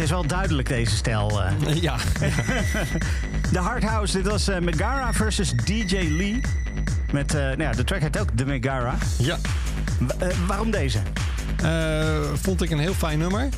Het 0.00 0.08
is 0.08 0.14
wel 0.14 0.26
duidelijk, 0.26 0.68
deze 0.68 0.96
stijl. 0.96 1.42
eh. 1.42 1.52
Ja, 1.82 1.96
De 3.52 3.58
Hardhouse, 3.58 4.16
dit 4.16 4.26
was 4.30 4.48
eh, 4.48 4.58
Megara 4.58 5.12
versus 5.12 5.52
DJ 5.64 5.96
Lee. 6.08 6.40
Met, 7.12 7.34
eh, 7.34 7.40
nou 7.40 7.62
ja, 7.62 7.72
de 7.72 7.84
track 7.84 8.00
heet 8.00 8.18
ook 8.18 8.28
de 8.38 8.46
Megara. 8.46 8.94
ja. 9.18 9.38
Wa- 9.98 10.14
waarom 10.46 10.70
deze? 10.70 10.98
Vond 12.34 12.62
ik 12.62 12.70
een 12.70 12.78
heel 12.78 12.94
fijn 12.94 13.18
nummer. 13.18 13.48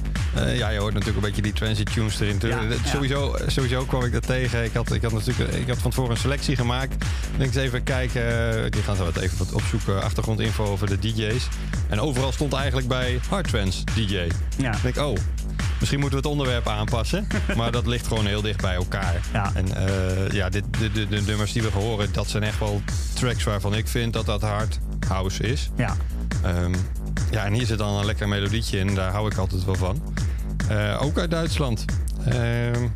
Ja, 0.54 0.68
je 0.68 0.78
hoort 0.78 0.92
natuurlijk 0.94 1.16
een 1.24 1.26
beetje 1.28 1.42
die 1.42 1.52
transit 1.52 1.92
tunes 1.92 2.20
erin. 2.20 2.38
Ja, 2.40 2.60
Dat- 2.68 2.78
ja. 2.84 2.90
Sowieso, 2.90 3.36
sowieso 3.46 3.84
kwam 3.84 4.04
ik 4.04 4.12
dat 4.12 4.26
tegen. 4.26 4.64
Ik 4.64 4.72
had, 4.74 4.92
ik 4.92 5.02
had 5.02 5.12
natuurlijk 5.12 5.52
ik 5.54 5.68
had 5.68 5.78
van 5.78 5.90
tevoren 5.90 6.10
een 6.10 6.16
selectie 6.16 6.56
gemaakt. 6.56 6.92
Ik 6.94 7.00
denk 7.38 7.54
eens 7.54 7.64
even 7.64 7.82
kijken. 7.82 8.70
Die 8.70 8.82
gaan 8.82 8.96
zo 8.96 9.04
wat 9.04 9.16
even 9.16 9.38
wat 9.38 9.52
opzoeken. 9.52 10.02
Achtergrondinfo 10.02 10.64
over 10.64 10.86
de 10.86 10.98
DJ's. 10.98 11.48
En 11.88 12.00
overal 12.00 12.32
stond 12.32 12.52
eigenlijk 12.52 12.88
bij 12.88 13.20
Hard 13.28 13.48
Trance 13.48 13.84
DJ. 13.94 14.28
Ja. 14.56 14.72
Ik 14.74 14.82
denk, 14.82 14.96
oh, 14.96 15.16
misschien 15.82 16.00
moeten 16.00 16.22
we 16.22 16.28
het 16.28 16.38
onderwerp 16.38 16.68
aanpassen. 16.68 17.26
maar 17.56 17.72
dat 17.72 17.86
ligt 17.86 18.06
gewoon 18.06 18.26
heel 18.26 18.42
dicht 18.42 18.60
bij 18.60 18.74
elkaar. 18.74 19.20
Ja. 19.32 19.50
En 19.54 19.74
eh, 19.74 20.30
ja, 20.30 20.48
dit, 20.48 20.64
de, 20.78 20.92
de, 20.92 21.08
de 21.08 21.20
nummers 21.20 21.52
die 21.52 21.62
we 21.62 21.70
horen, 21.70 22.12
dat 22.12 22.28
zijn 22.28 22.42
echt 22.42 22.58
wel 22.58 22.82
tracks 23.14 23.44
waarvan 23.44 23.74
ik 23.74 23.88
vind 23.88 24.12
dat 24.12 24.26
dat 24.26 24.42
hard 24.42 24.78
house 25.08 25.42
is. 25.42 25.70
Ja. 25.76 25.96
Ehm, 26.42 26.74
ja, 27.30 27.44
en 27.44 27.52
hier 27.52 27.66
zit 27.66 27.78
dan 27.78 27.94
een 27.94 28.04
lekker 28.04 28.28
melodietje 28.28 28.78
in. 28.78 28.94
Daar 28.94 29.12
hou 29.12 29.30
ik 29.30 29.36
altijd 29.36 29.64
wel 29.64 29.74
van. 29.74 30.02
Eh, 30.68 31.02
ook 31.02 31.18
uit 31.18 31.30
Duitsland. 31.30 31.84
Ehm, 32.24 32.86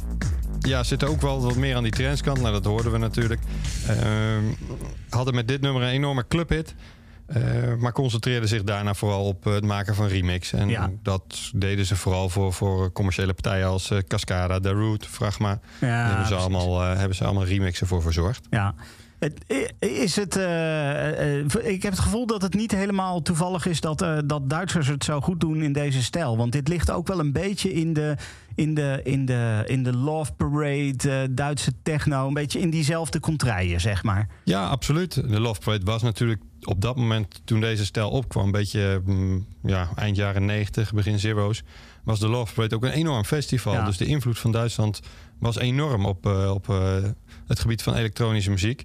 ja, 0.60 0.82
zit 0.82 1.04
ook 1.04 1.20
wel 1.20 1.42
wat 1.42 1.56
meer 1.56 1.76
aan 1.76 1.82
die 1.82 1.92
trendskant. 1.92 2.40
Nou, 2.40 2.52
dat 2.52 2.64
hoorden 2.64 2.92
we 2.92 2.98
natuurlijk. 2.98 3.40
Ehm, 3.86 4.44
hadden 5.08 5.34
met 5.34 5.48
dit 5.48 5.60
nummer 5.60 5.82
een 5.82 5.88
enorme 5.88 6.24
clubhit. 6.28 6.74
Eh, 7.26 7.74
maar 7.78 7.92
concentreerden 7.92 8.48
zich 8.48 8.62
daarna 8.62 8.94
vooral 8.94 9.24
op 9.24 9.46
eh, 9.46 9.52
het 9.52 9.64
maken 9.64 9.94
van 9.94 10.06
remix. 10.06 10.52
En 10.52 10.68
Ja. 10.68 10.90
dat 11.02 11.50
deden 11.54 11.86
ze 11.86 11.96
vooral 11.96 12.28
voor, 12.28 12.52
voor 12.52 12.92
commerciële 12.92 13.32
partijen 13.34 13.66
als 13.66 13.90
eh, 13.90 13.98
Cascada, 14.08 14.60
The 14.60 14.70
Root, 14.70 15.06
Fragma. 15.06 15.48
Ja, 15.80 15.86
Daar 15.86 16.06
hebben, 16.06 16.26
ze 16.26 16.34
precies. 16.34 16.54
allemaal, 16.56 16.80
hebben 16.80 17.16
ze 17.16 17.24
allemaal 17.24 17.44
remixen 17.44 17.86
voor 17.86 18.02
verzorgd. 18.02 18.46
Ja. 18.50 18.74
Is 19.78 20.16
het, 20.16 20.34
ik 21.64 21.82
heb 21.82 21.92
het 21.92 21.98
gevoel 22.00 22.26
dat 22.26 22.42
het 22.42 22.54
niet 22.54 22.72
helemaal 22.72 23.22
toevallig 23.22 23.66
is 23.66 23.80
dat, 23.80 23.98
dat 24.24 24.50
Duitsers 24.50 24.86
het 24.86 25.04
zo 25.04 25.20
goed 25.20 25.40
doen 25.40 25.62
in 25.62 25.72
deze 25.72 26.02
stijl. 26.02 26.36
Want 26.36 26.52
dit 26.52 26.68
ligt 26.68 26.90
ook 26.90 27.06
wel 27.06 27.18
een 27.18 27.32
beetje 27.32 27.72
in 27.72 27.92
de, 27.92 28.16
in 28.54 28.74
de, 28.74 29.00
in 29.04 29.24
de, 29.26 29.62
in 29.66 29.82
de 29.82 29.96
Love 29.96 30.32
Parade, 30.32 31.34
Duitse 31.34 31.72
techno. 31.82 32.26
Een 32.26 32.34
beetje 32.34 32.60
in 32.60 32.70
diezelfde 32.70 33.20
contraien, 33.20 33.80
zeg 33.80 34.02
maar. 34.02 34.28
Ja, 34.44 34.66
absoluut. 34.66 35.14
De 35.14 35.40
Love 35.40 35.60
Parade 35.60 35.84
was 35.84 36.02
natuurlijk 36.02 36.42
op 36.66 36.80
dat 36.80 36.96
moment, 36.96 37.40
toen 37.44 37.60
deze 37.60 37.84
stijl 37.84 38.10
opkwam, 38.10 38.44
een 38.44 38.50
beetje 38.50 39.02
mm, 39.04 39.46
ja, 39.62 39.88
eind 39.94 40.16
jaren 40.16 40.44
90, 40.44 40.92
begin 40.92 41.18
zero's, 41.18 41.62
was 42.04 42.18
de 42.20 42.28
Love 42.28 42.54
Parade 42.54 42.74
ook 42.74 42.84
een 42.84 42.90
enorm 42.90 43.24
festival. 43.24 43.72
Ja. 43.72 43.84
Dus 43.84 43.96
de 43.96 44.06
invloed 44.06 44.38
van 44.38 44.52
Duitsland 44.52 45.00
was 45.38 45.58
enorm 45.58 46.06
op, 46.06 46.26
eh, 46.26 46.50
op 46.50 46.68
eh, 46.68 46.96
het 47.46 47.60
gebied 47.60 47.82
van 47.82 47.94
elektronische 47.94 48.50
muziek. 48.50 48.84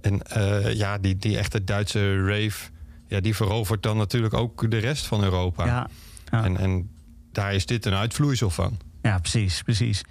En 0.00 0.22
eh, 0.22 0.74
ja, 0.74 0.98
die, 0.98 1.16
die 1.16 1.38
echte 1.38 1.64
Duitse 1.64 2.24
rave, 2.24 2.70
ja, 3.06 3.20
die 3.20 3.36
verovert 3.36 3.82
dan 3.82 3.96
natuurlijk 3.96 4.34
ook 4.34 4.70
de 4.70 4.78
rest 4.78 5.06
van 5.06 5.22
Europa. 5.22 5.66
Ja, 5.66 5.88
ja. 6.30 6.44
En, 6.44 6.56
en 6.56 6.90
daar 7.32 7.54
is 7.54 7.66
dit 7.66 7.86
een 7.86 7.94
uitvloeisel 7.94 8.50
van. 8.50 8.78
ja 9.02 9.18
precies, 9.18 9.62
precies. 9.62 10.02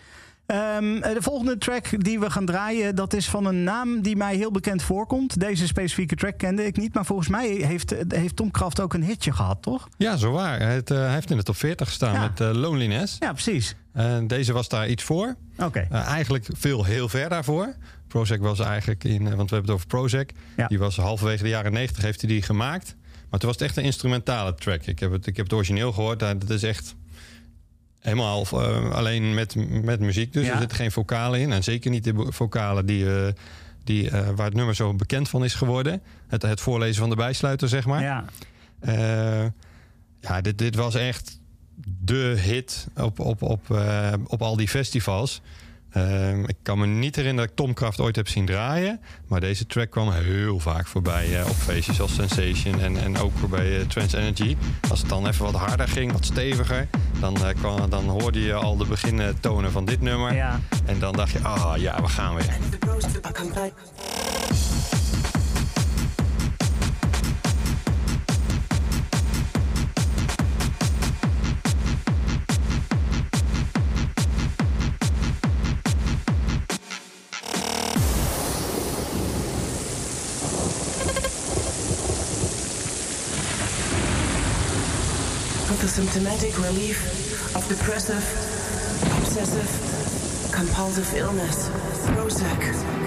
Ehm, 0.51 0.95
eh, 0.97 1.13
de 1.13 1.21
volgende 1.21 1.57
track 1.57 2.03
die 2.03 2.19
we 2.19 2.29
gaan 2.29 2.45
draaien, 2.45 2.95
dat 2.95 3.13
is 3.13 3.29
van 3.29 3.45
een 3.45 3.63
naam 3.63 4.01
die 4.01 4.15
mij 4.15 4.35
heel 4.35 4.51
bekend 4.51 4.81
voorkomt. 4.83 5.39
Deze 5.39 5.67
specifieke 5.67 6.15
track 6.15 6.37
kende 6.37 6.65
ik 6.65 6.77
niet, 6.77 6.93
maar 6.93 7.05
volgens 7.05 7.27
mij 7.27 7.47
heeft, 7.47 7.95
heeft 8.07 8.35
Tom 8.35 8.51
Kraft 8.51 8.79
ook 8.79 8.93
een 8.93 9.03
hitje 9.03 9.31
gehad, 9.31 9.61
toch? 9.61 9.87
Ja, 9.97 10.17
zo 10.17 10.31
waar. 10.31 10.59
Hij, 10.59 10.71
heeft, 10.71 10.91
eh, 10.91 11.13
heeft 11.13 11.31
in 11.31 11.37
de 11.37 11.43
top 11.43 11.55
40 11.55 11.87
gestaan 11.87 12.13
Ja. 12.13 12.21
met 12.21 12.39
eh, 12.39 12.51
Loneliness. 12.53 13.15
Ja, 13.19 13.31
precies. 13.31 13.75
En 13.93 14.27
deze 14.27 14.53
was 14.53 14.69
daar 14.69 14.89
iets 14.89 15.03
voor. 15.03 15.35
Oké. 15.57 15.87
Eigenlijk 15.91 16.45
veel 16.53 16.83
heel 16.85 17.09
ver 17.09 17.29
daarvoor. 17.29 17.75
Prozac 18.07 18.39
was 18.39 18.59
eigenlijk 18.59 19.03
in, 19.03 19.23
want 19.23 19.49
we 19.49 19.55
hebben 19.55 19.61
het 19.61 19.69
over 19.69 19.87
Prozac. 19.87 20.29
Ja. 20.57 20.67
Die 20.67 20.79
was 20.79 20.97
halverwege 20.97 21.43
de 21.43 21.49
jaren 21.49 21.73
90 21.73 22.03
heeft 22.03 22.21
hij 22.21 22.29
die 22.29 22.41
gemaakt. 22.41 22.95
Maar 23.29 23.39
toen 23.39 23.49
was 23.49 23.57
het 23.59 23.67
echt 23.67 23.77
een 23.77 23.83
instrumentale 23.83 24.53
track. 24.55 24.85
Ik 24.85 24.99
heb 24.99 25.11
het, 25.11 25.27
ik 25.27 25.35
heb 25.37 25.45
het 25.45 25.53
origineel 25.55 25.91
gehoord. 25.91 26.19
Dat 26.19 26.49
is 26.49 26.63
echt 26.63 26.95
helemaal 28.01 28.45
eh, 28.51 28.91
alleen 28.91 29.33
met, 29.33 29.55
met 29.83 29.99
muziek. 29.99 30.33
Dus 30.33 30.45
Ja. 30.45 30.51
er 30.53 30.59
zitten 30.59 30.77
geen 30.77 30.91
vocalen 30.91 31.39
in. 31.39 31.51
En 31.51 31.63
zeker 31.63 31.91
niet 31.91 32.03
de 32.03 32.25
vocalen 32.29 32.85
die, 32.85 33.15
eh, 33.15 33.33
die, 33.83 34.09
eh, 34.09 34.29
waar 34.35 34.45
het 34.45 34.55
nummer 34.55 34.75
zo 34.75 34.93
bekend 34.93 35.29
van 35.29 35.43
is 35.43 35.53
geworden. 35.53 36.01
Het, 36.27 36.41
het 36.41 36.61
voorlezen 36.61 37.01
van 37.01 37.09
de 37.09 37.15
bijsluiter, 37.15 37.69
zeg 37.69 37.85
maar. 37.85 38.01
Ja. 38.01 38.25
Ja, 40.21 40.41
dit, 40.41 40.57
dit 40.57 40.75
was 40.75 40.95
echt 40.95 41.39
de 42.03 42.35
hit 42.39 42.87
op, 42.95 43.19
op, 43.19 43.41
op, 43.41 43.61
op 44.27 44.41
al 44.41 44.55
die 44.55 44.67
festivals. 44.67 45.41
Ehm, 45.91 46.43
ik 46.43 46.55
kan 46.61 46.79
me 46.79 46.85
niet 46.85 47.15
herinneren 47.15 47.47
dat 47.47 47.57
ik 47.59 47.65
Tom 47.65 47.73
Kraft 47.73 47.99
ooit 47.99 48.15
heb 48.15 48.27
zien 48.27 48.45
draaien. 48.45 48.99
Maar 49.27 49.39
deze 49.39 49.65
track 49.65 49.89
kwam 49.89 50.11
heel 50.11 50.59
vaak 50.59 50.87
voorbij 50.87 51.39
eh, 51.39 51.49
op 51.49 51.55
feestjes 51.55 52.01
als 52.01 52.13
Sensation 52.13 52.79
en, 52.79 52.97
en 52.97 53.17
ook 53.17 53.49
bij 53.49 53.79
eh, 53.79 53.85
Trans 53.85 54.13
Energy. 54.13 54.57
Als 54.89 54.99
het 54.99 55.09
dan 55.09 55.27
even 55.27 55.45
wat 55.45 55.55
harder 55.55 55.87
ging, 55.87 56.11
wat 56.11 56.25
steviger, 56.25 56.87
dan, 57.19 57.45
eh, 57.45 57.55
kwam, 57.55 57.89
dan 57.89 58.07
hoorde 58.07 58.41
je 58.41 58.53
al 58.53 58.77
de 58.77 58.85
begintonen 58.85 59.71
van 59.71 59.85
dit 59.85 60.01
nummer. 60.01 60.33
Ja. 60.33 60.59
En 60.85 60.99
dan 60.99 61.13
dacht 61.13 61.31
je, 61.31 61.39
ah 61.39 61.77
ja, 61.77 62.01
we 62.01 62.07
gaan 62.07 62.35
weer. 62.35 62.57
Symptomatic 85.91 86.57
relief 86.57 87.53
of 87.53 87.67
depressive, 87.67 88.23
obsessive, 89.17 90.53
compulsive 90.53 91.13
illness. 91.15 91.67
Prozac. 92.07 93.00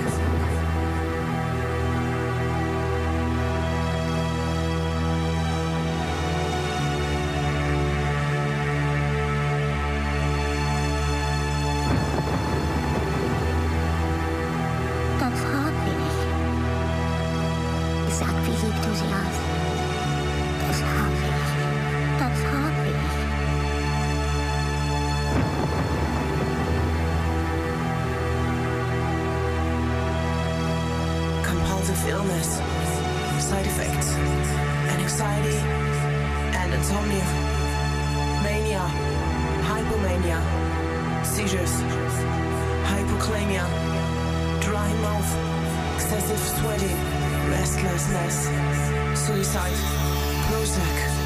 Seizures, 41.47 41.77
dry 44.63 44.93
mouth, 45.03 45.95
excessive 45.95 46.39
sweating, 46.39 46.97
restlessness, 47.51 48.49
suicide. 49.27 49.77
Prozac. 50.49 51.24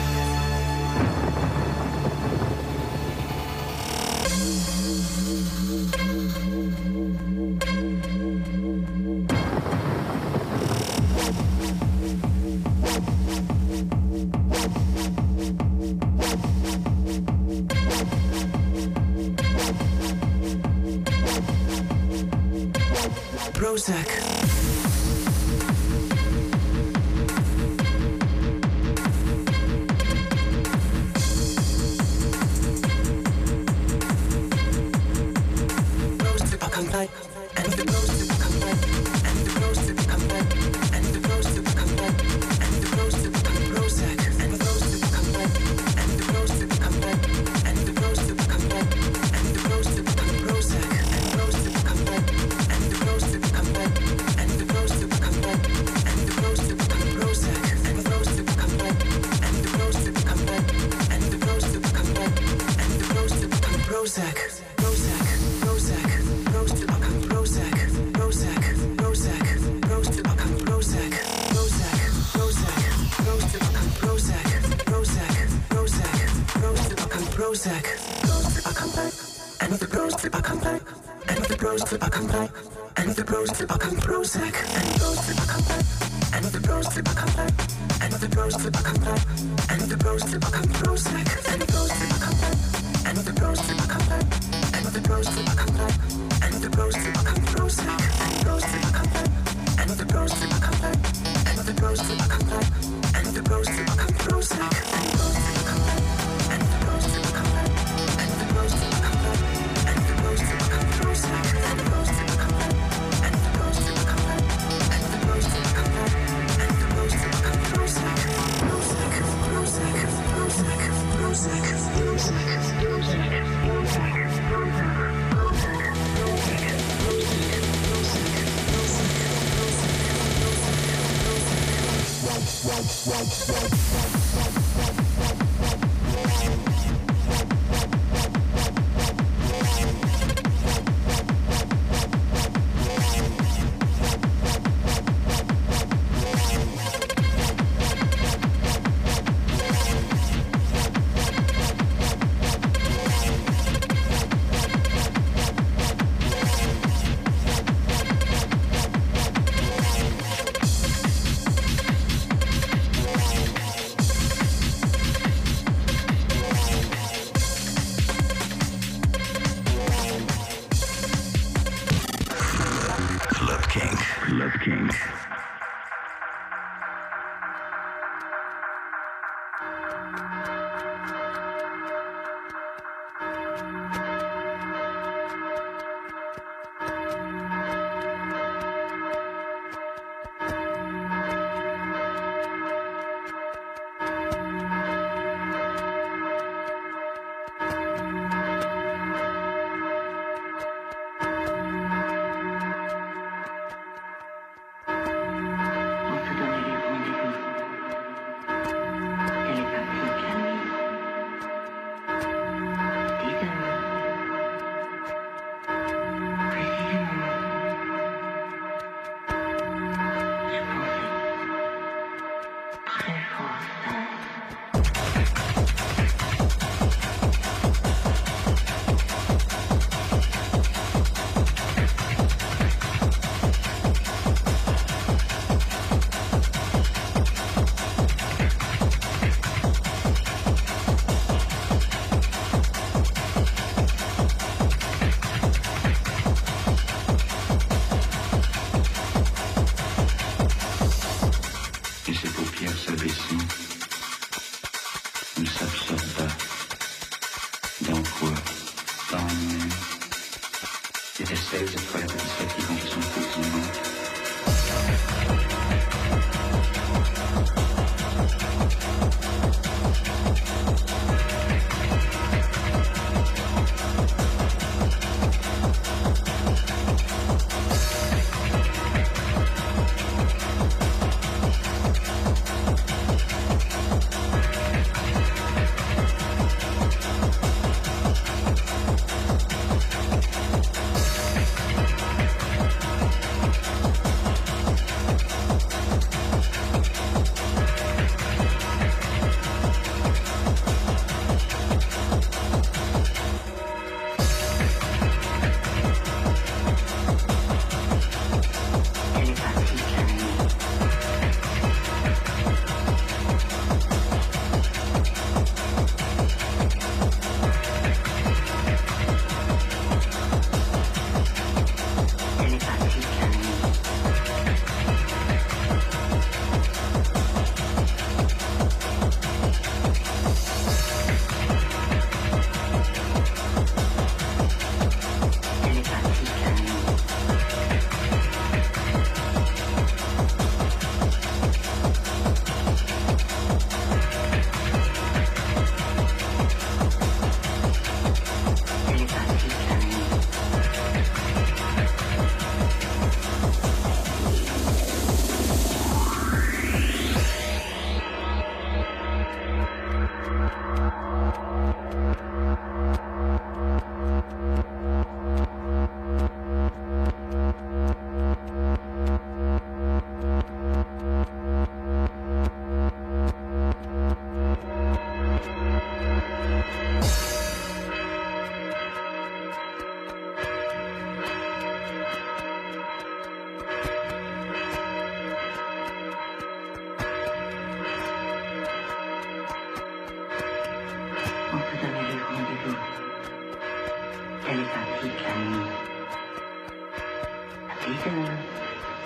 télépathie 394.45 395.13
calme. 395.23 395.67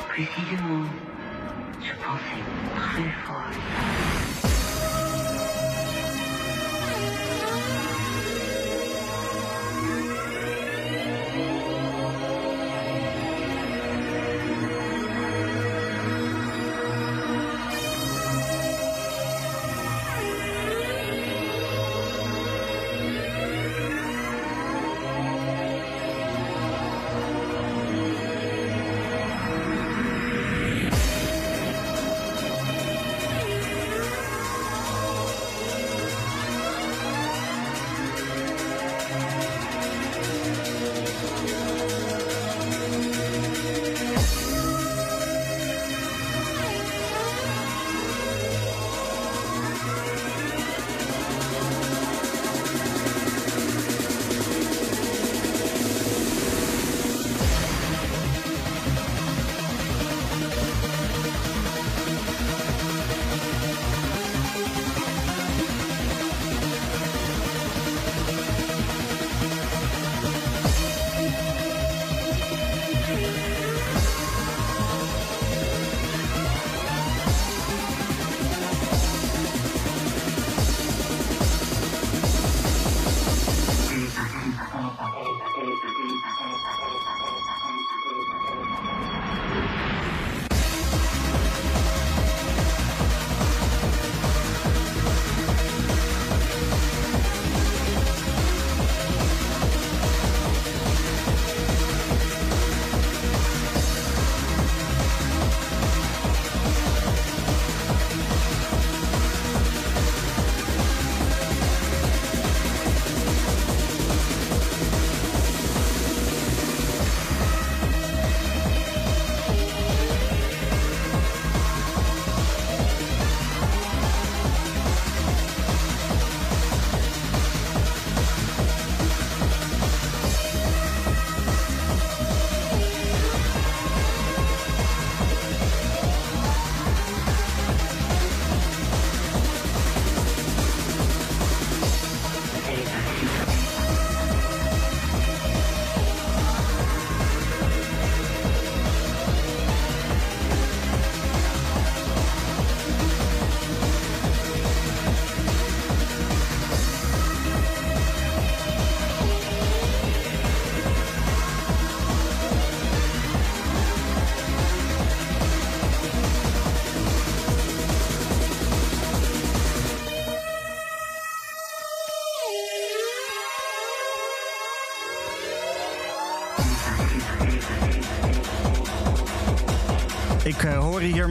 Précisément, 0.09 0.85
je 1.81 1.93
pensais 1.95 2.45
très 2.77 3.11
fort. 3.25 4.52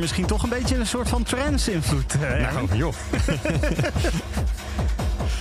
Misschien 0.01 0.25
toch 0.25 0.43
een 0.43 0.49
beetje 0.49 0.75
een 0.77 0.87
soort 0.87 1.09
van 1.09 1.23
trance-invloed. 1.23 2.13
eh. 2.21 2.53
Nou, 2.53 2.67
joh. 2.77 2.93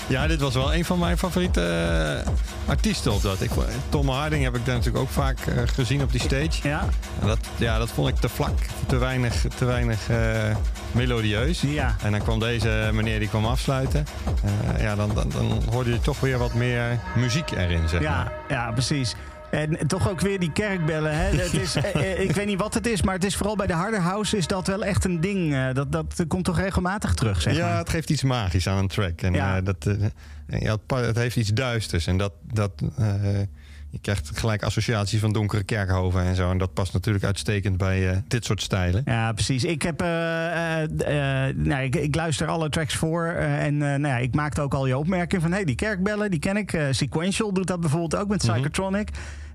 ja, 0.06 0.26
dit 0.26 0.40
was 0.40 0.54
wel 0.54 0.74
een 0.74 0.84
van 0.84 0.98
mijn 0.98 1.18
favoriete 1.18 1.62
eh, 2.26 2.32
artiesten 2.70 3.12
op 3.12 3.22
dat. 3.22 3.40
Ik, 3.40 3.50
Tom 3.88 4.08
Harding 4.08 4.44
heb 4.44 4.56
ik 4.56 4.64
daar 4.66 4.74
natuurlijk 4.74 5.04
ook 5.04 5.11
vaak 5.11 5.38
eh, 5.40 5.62
gezien 5.74 6.02
op 6.02 6.12
die 6.12 6.20
stage. 6.20 6.68
Ja, 6.68 6.88
En 7.20 7.26
dat, 7.26 7.38
ja, 7.56 7.78
dat 7.78 7.90
vond 7.90 8.08
ik 8.08 8.16
te 8.16 8.28
vlak, 8.28 8.58
te 8.86 8.96
weinig, 8.96 9.44
te 9.56 9.64
weinig 9.64 10.08
eh, 10.08 10.16
melodieus. 10.92 11.61
ja. 11.61 11.96
En 12.02 12.11
dan 12.12 12.22
kwam 12.22 12.38
deze 12.38 12.90
meneer 12.92 13.18
die 13.18 13.28
kwam 13.28 13.46
afsluiten. 13.46 14.06
Ja, 14.78 14.94
dan, 14.96 15.11
dan, 15.14 15.28
dan 15.30 15.62
hoorde 15.70 15.90
je 15.90 16.00
toch 16.00 16.20
weer 16.20 16.38
wat 16.38 16.54
meer 16.54 16.98
muziek 17.16 17.50
erin, 17.50 17.88
zeg 17.88 18.00
maar. 18.00 18.11
Ja, 18.11 18.32
ja, 18.48 18.70
precies. 18.72 19.14
En 19.51 19.86
toch 19.86 20.11
ook 20.11 20.20
weer 20.20 20.38
die 20.38 20.53
kerkbellen. 20.53 21.16
Hè? 21.16 21.24
Het 21.36 21.53
is, 21.55 21.76
eh, 21.76 21.94
eh, 22.12 22.20
ik 22.20 22.32
weet 22.34 22.46
niet 22.46 22.59
wat 22.61 22.74
het 22.74 22.86
is, 22.86 23.03
maar 23.03 23.14
het 23.14 23.24
is 23.24 23.36
vooral 23.36 23.57
bij 23.57 23.66
de 23.66 23.72
harde 23.72 23.98
house 24.01 24.36
is 24.36 24.46
dat 24.46 24.66
wel 24.66 24.84
echt 24.84 25.05
een 25.05 25.20
ding. 25.20 25.55
eh, 25.55 25.68
dat, 25.72 25.92
dat 25.92 26.24
komt 26.28 26.44
toch 26.44 26.59
regelmatig 26.59 27.14
terug, 27.14 27.42
zeg 27.42 27.57
Ja, 27.57 27.68
maar. 27.68 27.78
het 27.78 27.90
geeft 27.90 28.11
iets 28.11 28.22
magisch 28.22 28.66
aan 28.68 28.78
een 28.78 28.88
track. 28.88 29.20
En 29.22 29.32
Ja. 29.32 29.61
dat, 29.61 29.88
ja, 30.46 30.76
het, 30.86 31.16
heeft 31.16 31.36
iets 31.36 31.48
duisters. 31.48 32.07
En 32.07 32.16
dat, 32.16 32.32
dat, 32.53 32.72
je 33.92 33.98
krijgt 34.01 34.30
gelijk 34.38 34.62
associaties 34.62 35.20
van 35.20 35.32
donkere 35.32 35.62
kerkhoven 35.62 36.22
en 36.22 36.34
zo. 36.36 36.51
En 36.51 36.59
dat 36.59 36.74
past 36.74 36.92
natuurlijk 36.92 37.24
uitstekend 37.24 37.76
bij 37.76 38.22
dit 38.28 38.44
soort 38.44 38.62
stijlen. 38.62 39.03
Ja, 39.05 39.32
precies. 39.32 39.64
Ik, 39.64 39.82
heb, 39.82 40.01
eh, 40.01 40.07
nou, 41.55 41.82
ik, 41.82 41.96
ik 41.96 42.14
luister 42.14 42.46
alle 42.46 42.68
tracks 42.68 42.94
voor. 42.94 43.26
en 43.34 43.76
nou 43.78 44.01
ja, 44.07 44.16
ik 44.16 44.34
maakte 44.34 44.61
ook 44.61 44.74
al 44.74 44.86
je 44.86 44.98
opmerking 44.98 45.42
van... 45.42 45.53
hey, 45.53 45.64
die 45.64 45.74
kerkbellen, 45.74 46.30
die 46.30 46.40
ken 46.40 46.57
ik. 46.57 46.80
Sequential 46.90 47.53
doet 47.53 47.66
dat 47.66 47.80
bijvoorbeeld 47.80 48.16
ook 48.16 48.28
met 48.28 48.42
Mhm. 48.42 48.53
Psychotronic. 48.53 49.09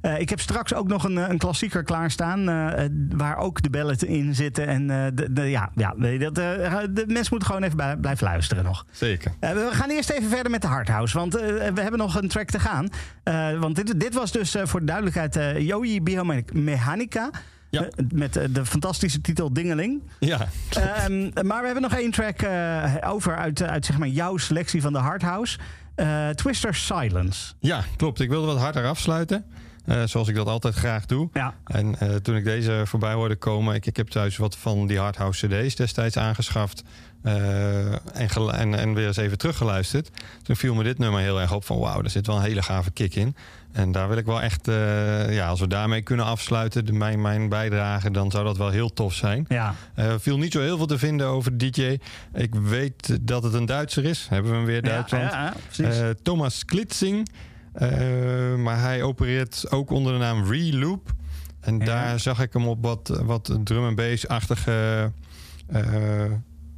Eh, 0.05 0.19
ik 0.19 0.29
heb 0.29 0.39
straks 0.39 0.73
ook 0.73 0.87
nog 0.87 1.03
een, 1.03 1.17
eh, 1.17 1.29
een 1.29 1.37
klassieker 1.37 1.83
klaarstaan... 1.83 2.49
eh, 2.49 2.85
waar 3.09 3.37
ook 3.37 3.61
de 3.61 3.69
bellen 3.69 3.97
in 4.07 4.35
zitten. 4.35 4.67
En 4.67 4.87
de, 5.15 5.27
de, 5.33 5.41
ja, 5.49 5.71
ja, 5.75 5.93
dat, 6.17 6.35
de 6.35 7.03
mensen 7.07 7.27
moeten 7.29 7.45
gewoon 7.45 7.63
even 7.63 7.77
bij- 7.77 7.97
blijven 7.97 8.27
luisteren 8.27 8.63
nog. 8.63 8.85
Zeker. 8.91 9.31
We 9.39 9.69
gaan 9.71 9.89
eerst 9.89 10.09
even 10.09 10.29
verder 10.29 10.51
met 10.51 10.61
de 10.61 10.67
Hardhouse, 10.67 11.17
want 11.17 11.33
we 11.33 11.71
hebben 11.81 11.97
nog 11.99 12.15
een 12.21 12.27
track 12.27 12.49
te 12.49 12.59
gaan. 12.59 12.89
Want 13.59 13.75
dit, 13.75 13.99
dit 13.99 14.13
was 14.13 14.31
dus 14.31 14.55
voor 14.63 14.79
de 14.79 14.85
duidelijkheid 14.85 15.35
uh, 15.37 15.59
Yoi 15.59 16.01
Biomechanica. 16.01 17.29
Ja. 17.69 17.87
Met 18.13 18.33
de 18.33 18.65
fantastische 18.65 19.21
titel 19.21 19.53
Dingeling. 19.53 20.01
Ja, 20.19 20.47
Ehm, 20.69 21.29
maar 21.47 21.59
we 21.59 21.65
hebben 21.65 21.81
nog 21.81 21.93
één 21.93 22.11
track 22.11 22.45
over 23.05 23.35
uit, 23.37 23.61
uit 23.63 23.85
zeg 23.85 23.97
maar, 23.97 24.07
jouw 24.07 24.37
selectie 24.37 24.81
van 24.81 24.93
de 24.93 24.99
Hardhouse. 24.99 25.57
Eh 25.95 26.29
Twister 26.29 26.75
Silence. 26.75 27.53
ja, 27.59 27.83
klopt. 27.97 28.19
Ik 28.19 28.29
wilde 28.29 28.47
wat 28.47 28.57
harder 28.57 28.85
afsluiten. 28.85 29.45
Eh, 29.85 30.03
zoals 30.05 30.27
ik 30.27 30.35
dat 30.35 30.47
altijd 30.47 30.75
graag 30.75 31.05
doe. 31.05 31.29
Ja. 31.33 31.53
En 31.65 31.99
eh, 31.99 32.15
toen 32.15 32.35
ik 32.35 32.43
deze 32.43 32.81
voorbij 32.85 33.13
hoorde 33.13 33.35
komen, 33.35 33.75
ik, 33.75 33.85
ik 33.85 33.97
heb 33.97 34.07
thuis 34.07 34.37
wat 34.37 34.57
van 34.57 34.87
die 34.87 34.99
Hardhouse 34.99 35.47
CD's 35.47 35.75
destijds 35.75 36.17
aangeschaft. 36.17 36.83
eh, 37.21 37.93
en, 37.93 38.29
en, 38.51 38.75
en 38.75 38.93
weer 38.93 39.07
eens 39.07 39.17
even 39.17 39.37
teruggeluisterd. 39.37 40.09
Toen 40.41 40.55
viel 40.55 40.73
me 40.75 40.83
dit 40.83 40.97
nummer 40.97 41.21
heel 41.21 41.41
erg 41.41 41.53
op 41.53 41.65
van 41.65 41.77
wauw, 41.79 42.01
er 42.03 42.09
zit 42.09 42.27
wel 42.27 42.35
een 42.35 42.41
hele 42.41 42.61
gave 42.61 42.91
kick 42.91 43.15
in. 43.15 43.35
En 43.71 43.91
daar 43.91 44.07
wil 44.07 44.17
ik 44.17 44.25
wel 44.25 44.41
echt, 44.41 44.65
ja, 45.29 45.47
als 45.47 45.59
we 45.59 45.67
daarmee 45.67 46.01
kunnen 46.01 46.25
afsluiten, 46.25 46.85
de, 46.85 46.93
mijn, 46.93 47.21
mijn 47.21 47.49
bijdrage, 47.49 48.11
dan 48.11 48.31
zou 48.31 48.43
dat 48.43 48.57
wel 48.57 48.69
heel 48.69 48.93
tof 48.93 49.13
zijn. 49.13 49.45
Ja. 49.49 49.75
Viel 50.19 50.37
niet 50.37 50.51
zo 50.51 50.61
heel 50.61 50.77
veel 50.77 50.85
te 50.85 50.97
vinden 50.97 51.27
over 51.27 51.57
de 51.57 51.69
DJ. 51.69 51.97
Ik 52.33 52.55
weet 52.55 53.17
dat 53.21 53.43
het 53.43 53.53
een 53.53 53.65
Duitser 53.65 54.05
is. 54.05 54.27
Hebben 54.29 54.51
we 54.51 54.57
hem 54.57 54.65
weer 54.65 54.81
Duitsland. 54.81 55.31
ja, 55.71 56.13
Thomas 56.23 56.65
Klitzing. 56.65 57.27
Eh, 57.75 58.55
maar 58.55 58.79
hij 58.81 59.03
opereert 59.03 59.71
ook 59.71 59.89
onder 59.89 60.13
de 60.13 60.19
naam 60.19 60.51
Reloop. 60.51 61.13
En 61.59 61.77
Ja. 61.77 61.85
daar 61.85 62.19
zag 62.19 62.39
ik 62.41 62.53
hem 62.53 62.67
op 62.67 62.81
wat, 62.83 63.19
wat 63.23 63.57
drum 63.63 63.83
and 63.83 63.95
bass-achtige... 63.95 65.11
eh, 65.67 66.21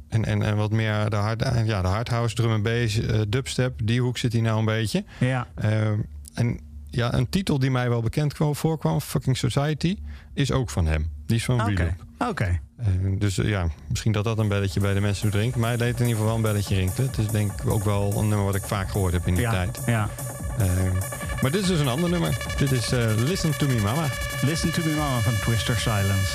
en, 0.08 0.24
en, 0.24 0.42
en 0.42 0.56
wat 0.56 0.70
meer 0.72 1.10
de, 1.10 1.16
hard, 1.16 1.44
ja, 1.64 1.82
de 1.82 1.88
hardhouse, 1.88 2.34
drum 2.34 2.50
and 2.50 2.62
bass, 2.62 2.98
eh, 3.00 3.20
dubstep. 3.28 3.80
Die 3.84 4.00
hoek 4.00 4.18
zit 4.18 4.32
hij 4.32 4.42
nou 4.42 4.58
een 4.58 4.64
beetje. 4.64 5.04
Ja. 5.20 5.46
En 6.34 6.60
ja, 6.90 7.14
een 7.14 7.28
titel 7.28 7.58
die 7.58 7.70
mij 7.70 7.88
wel 7.88 8.00
bekend 8.02 8.32
kwam, 8.34 8.54
voorkwam, 8.54 9.00
Fucking 9.00 9.36
Society, 9.36 9.96
is 10.34 10.52
ook 10.52 10.70
van 10.70 10.86
hem. 10.86 11.10
Die 11.26 11.36
is 11.36 11.44
van 11.44 11.60
Oké. 11.60 11.70
Reloop. 11.70 12.04
Oké. 12.18 12.58
Eh, 12.78 12.86
dus 13.18 13.38
eh, 13.38 13.48
ja, 13.48 13.66
misschien 13.88 14.12
dat 14.12 14.24
dat 14.24 14.38
een 14.38 14.48
belletje 14.48 14.80
bij 14.80 14.94
de 14.94 15.00
mensen 15.00 15.22
doet 15.22 15.32
drinken. 15.32 15.60
Maar 15.60 15.68
hij 15.68 15.78
deed 15.78 15.94
in 16.00 16.06
ieder 16.06 16.08
geval 16.10 16.24
wel 16.26 16.34
een 16.36 16.42
belletje 16.42 16.74
rinkelen. 16.74 17.06
Het 17.10 17.18
is 17.18 17.28
denk 17.28 17.52
ik 17.52 17.70
ook 17.70 17.84
wel 17.84 18.12
een 18.16 18.28
nummer 18.28 18.44
wat 18.46 18.54
ik 18.54 18.62
vaak 18.64 18.90
gehoord 18.90 19.12
heb 19.12 19.26
in 19.26 19.34
die 19.34 19.42
Ja. 19.42 19.50
tijd. 19.50 19.78
ja. 19.86 20.08
Eh, 20.58 20.66
maar 21.42 21.50
dit 21.50 21.62
is 21.62 21.68
dus 21.68 21.80
een 21.80 21.88
ander 21.88 22.10
nummer. 22.10 22.36
Dit 22.58 22.72
is 22.72 22.90
Listen 23.16 23.58
to 23.58 23.66
Me 23.66 23.80
Mama. 23.82 24.04
Listen 24.42 24.72
to 24.72 24.82
me 24.84 24.94
mama 24.94 25.18
van 25.18 25.32
Twister 25.40 25.78
Silence. 25.78 26.32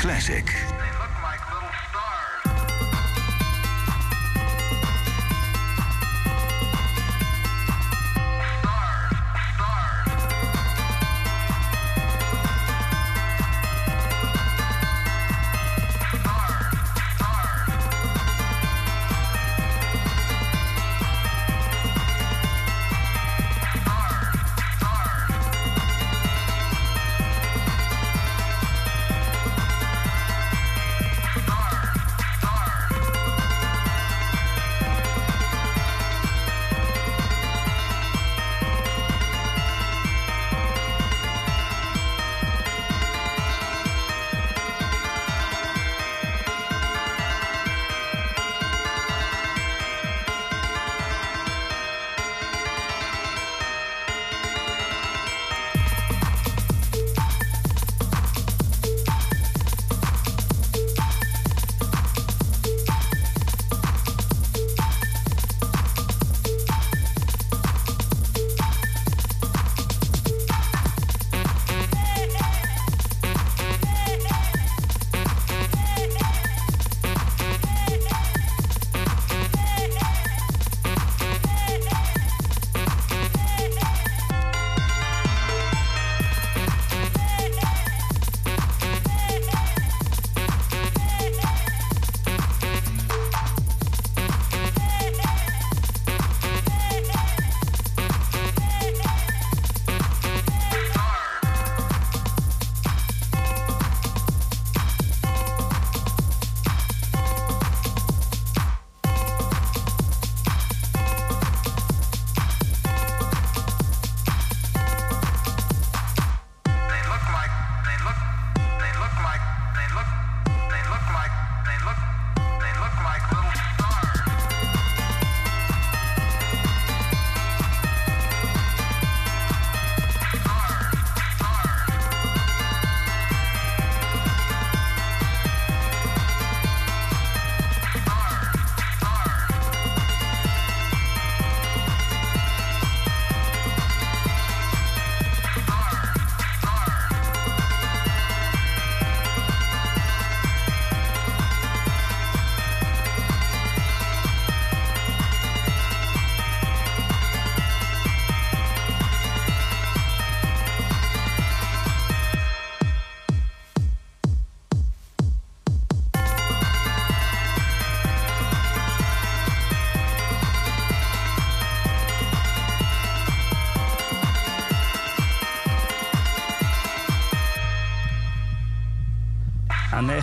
Classic. 0.00 0.69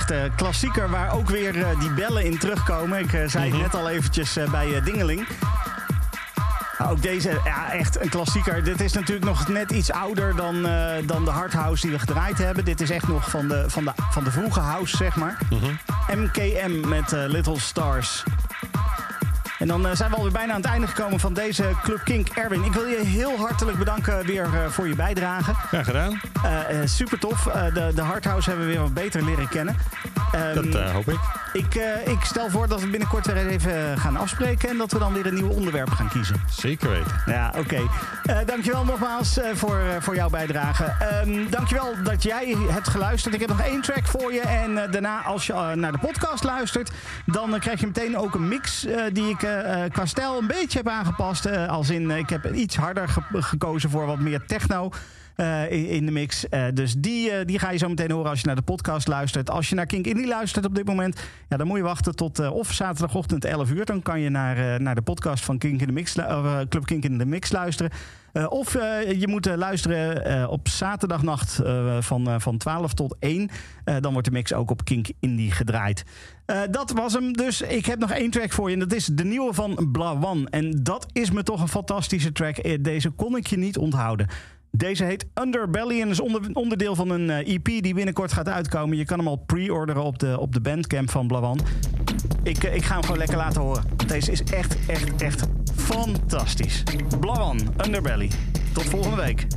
Echte 0.10 0.32
klassieker 0.36 0.90
waar 0.90 1.14
ook 1.14 1.30
weer 1.30 1.62
eh, 1.64 1.80
die 1.80 1.90
bellen 1.90 2.24
in 2.24 2.38
terugkomen. 2.38 3.00
Ik 3.00 3.14
eh, 3.14 3.28
zei 3.28 3.52
het 3.52 3.62
net 3.62 3.76
al 3.76 3.90
eventjes 3.90 4.36
eh, 4.38 4.50
bij 4.50 4.76
eh, 4.76 4.86
Dingeling. 4.86 5.28
Ook 6.90 7.02
deze, 7.02 7.40
ja, 7.46 7.72
echt 7.72 8.02
een 8.02 8.10
klassieker. 8.10 8.64
Dit 8.64 8.82
is 8.82 8.94
natuurlijk 8.94 9.26
nog 9.26 9.48
net 9.48 9.72
iets 9.72 9.92
ouder 9.92 10.36
dan, 10.36 10.66
eh, 10.66 10.94
dan 11.06 11.26
de 11.26 11.32
hardhouse 11.32 11.82
die 11.82 11.92
we 11.92 12.00
gedraaid 12.00 12.38
hebben. 12.38 12.66
Dit 12.66 12.82
is 12.82 12.90
echt 12.90 13.08
nog 13.08 13.30
van 13.30 13.48
de, 13.48 13.66
van 13.68 13.84
de, 13.84 13.92
van 14.10 14.24
de 14.24 14.32
vroege 14.32 14.60
house, 14.60 14.98
zeg 14.98 15.16
maar. 15.16 15.38
MKM 16.16 16.88
met 16.88 17.14
eh, 17.14 17.24
Little 17.28 17.60
Stars. 17.60 18.24
En 19.60 19.68
dan 19.68 19.88
eh, 19.88 19.96
zijn 19.96 20.10
we 20.10 20.16
alweer 20.16 20.32
bijna 20.32 20.54
aan 20.54 20.62
het 20.62 20.70
einde 20.70 20.88
gekomen 20.88 21.20
van 21.20 21.34
deze 21.34 21.64
Club 21.84 22.02
Kink. 22.04 22.28
Erwin, 22.30 22.64
ik 22.64 22.74
wil 22.74 22.86
je 22.86 23.00
heel 23.06 23.38
hartelijk 23.38 23.78
bedanken 23.78 24.26
weer 24.26 24.44
eh, 24.44 24.66
voor 24.70 24.88
je 24.88 24.96
bijdrage. 24.96 25.54
Graag 25.54 25.86
gedaan. 25.86 26.22
Eh, 26.44 26.82
eh, 26.82 26.88
super 26.88 27.20
tof. 27.20 27.48
Eh, 27.48 27.74
de, 27.74 27.92
de 27.96 28.02
Hardhouse 28.02 28.50
hebben 28.50 28.68
we 28.68 28.74
weer 28.74 28.82
wat 28.82 28.94
beter 28.94 29.24
leren 29.24 29.50
kennen. 29.50 29.76
Ehm, 30.38 30.54
Dat 30.56 30.76
eh, 30.82 30.92
hoop 30.92 31.10
ik. 31.10 31.20
ik, 31.54 31.76
eh, 31.76 32.08
ik 32.08 32.24
stel 32.24 32.50
voor 32.50 32.68
dat 32.68 32.82
we 32.82 32.88
binnenkort 32.88 33.26
weer 33.26 33.48
even 33.48 33.98
gaan 33.98 34.18
afspreken... 34.18 34.70
en 34.70 34.78
dat 34.78 34.92
we 34.92 35.00
dan 35.00 35.14
weer 35.14 35.26
een 35.26 35.34
nieuw 35.34 35.50
onderwerp 35.50 35.90
gaan 35.90 36.10
kiezen. 36.10 36.36
Zeker 36.50 36.90
weten. 36.90 37.22
Ja, 37.26 37.54
oké. 37.58 37.82
Eh, 38.24 38.38
dankjewel 38.46 38.86
nogmaals 38.86 39.38
eh, 39.40 39.50
voor, 39.56 39.78
eh, 39.78 39.86
voor 40.00 40.16
jouw 40.16 40.30
bijdrage. 40.30 40.84
Ehm 41.00 41.50
dankjewel 41.50 41.94
dat 42.04 42.24
jij 42.24 42.56
hebt 42.70 42.88
geluisterd. 42.88 43.34
Ik 43.34 43.40
heb 43.40 43.50
nog 43.50 43.62
één 43.62 43.82
track 43.82 44.06
voor 44.06 44.34
je. 44.34 44.42
En 44.42 44.84
eh, 44.84 44.92
daarna, 44.92 45.22
als 45.24 45.48
je 45.48 45.54
eh, 45.54 45.72
naar 45.72 45.92
de 45.92 45.98
podcast 45.98 46.44
luistert... 46.44 46.92
dan 47.26 47.54
eh, 47.54 47.60
krijg 47.60 47.80
je 47.80 47.86
meteen 47.86 48.18
ook 48.18 48.36
een 48.36 48.48
mix 48.48 48.86
eh, 48.86 49.02
die 49.14 49.30
ik 49.30 49.44
eh, 49.44 49.84
eh, 49.84 49.92
qua 49.92 50.06
stijl 50.06 50.38
een 50.38 50.48
beetje 50.48 50.78
heb 50.78 50.88
aangepast. 50.88 51.46
Eh, 51.46 51.68
als 51.68 51.90
in, 51.90 52.12
eh, 52.12 52.18
ik 52.18 52.30
heb 52.30 52.54
iets 52.54 52.76
harder 52.76 53.10
ge- 53.10 53.22
gekozen 53.42 53.90
voor 53.90 54.06
wat 54.06 54.20
meer 54.20 54.46
techno... 54.46 54.90
eh, 55.38 55.92
in, 55.92 56.06
de 56.06 56.12
mix. 56.12 56.50
Eh, 56.50 56.66
dus 56.74 56.96
die, 56.98 57.32
eh, 57.32 57.46
die 57.46 57.60
ga 57.60 57.72
je 57.72 57.78
zo 57.78 57.90
meteen 57.90 58.12
horen 58.12 58.30
als 58.30 58.40
je 58.40 58.46
naar 58.46 58.56
de 58.56 58.62
podcast 58.62 59.08
luistert. 59.08 59.50
Als 59.50 59.70
je 59.70 59.76
naar 59.76 59.86
Kink 59.86 60.08
Indie 60.08 60.28
luistert 60.28 60.66
op 60.66 60.76
dit 60.76 60.86
moment, 60.86 61.20
ja, 61.50 61.58
dan 61.58 61.68
moet 61.68 61.78
je 61.78 61.84
wachten 61.84 62.16
tot 62.16 62.50
of 62.50 62.72
zaterdagochtend 62.72 63.46
11 63.46 63.72
uur. 63.72 63.86
Dan 63.86 64.02
kan 64.02 64.20
je 64.20 64.30
naar, 64.30 64.82
naar 64.82 64.96
de 64.96 65.02
podcast 65.02 65.46
van 65.46 65.58
Kink 65.58 65.82
in 65.82 65.88
de 65.88 65.94
Mix, 65.94 66.16
Club 66.70 66.86
Kink 66.86 67.04
in 67.04 67.18
de 67.18 67.26
Mix 67.26 67.52
luisteren. 67.52 67.92
Of 68.50 68.74
je 69.18 69.28
moet 69.28 69.56
luisteren 69.56 70.50
op 70.50 70.68
zaterdagnacht 70.68 71.62
van, 72.00 72.42
van 72.42 72.58
12 72.58 72.94
tot 72.94 73.16
1. 73.20 73.50
Eh, 73.84 73.96
dan 74.00 74.12
wordt 74.12 74.28
de 74.28 74.34
mix 74.34 74.54
ook 74.54 74.72
op 74.72 74.86
Kink 74.86 75.08
Indie 75.20 75.52
gedraaid. 75.52 76.04
Dat 76.70 76.92
was 76.92 77.14
hem 77.14 77.34
dus. 77.34 77.62
Ik 77.62 77.86
heb 77.86 78.00
nog 78.00 78.12
één 78.12 78.30
track 78.30 78.52
voor 78.52 78.68
je. 78.68 78.74
En 78.74 78.80
dat 78.80 78.94
is 78.94 79.06
de 79.06 79.24
nieuwe 79.26 79.54
van 79.54 79.90
Blawan. 79.92 80.48
En 80.48 80.84
dat 80.84 81.06
is 81.12 81.32
me 81.32 81.44
toch 81.44 81.62
een 81.62 81.68
fantastische 81.68 82.32
track. 82.32 82.84
Deze 82.84 83.10
kon 83.10 83.38
ik 83.38 83.48
je 83.48 83.58
niet 83.58 83.78
onthouden. 83.78 84.28
Deze 84.78 85.04
heet 85.04 85.26
Underbelly 85.34 86.02
en 86.02 86.10
is 86.10 86.20
onder, 86.20 86.42
onderdeel 86.54 86.96
van 86.96 87.10
een 87.10 87.30
eh, 87.30 87.54
EP 87.54 87.66
die 87.66 87.94
binnenkort 87.94 88.34
gaat 88.34 88.50
uitkomen. 88.50 88.98
Je 88.98 89.06
kan 89.06 89.18
hem 89.18 89.28
al 89.28 89.36
pre-orderen 89.36 90.04
op 90.04 90.20
de, 90.20 90.40
op 90.40 90.54
de 90.54 90.62
bandcamp 90.62 91.10
van 91.10 91.28
Blawan. 91.28 91.60
Ik, 92.44 92.64
eh, 92.64 92.76
ik 92.76 92.84
ga 92.84 92.94
hem 92.94 93.04
gewoon 93.04 93.18
lekker 93.18 93.38
laten 93.38 93.62
horen. 93.62 93.84
Deze 94.08 94.32
is 94.32 94.44
echt, 94.44 94.78
echt, 94.88 95.22
echt 95.22 95.48
fantastisch. 95.76 96.84
Blawan, 97.20 97.60
Underbelly. 97.86 98.30
Tot 98.74 98.86
volgende 98.86 99.16
week. 99.16 99.48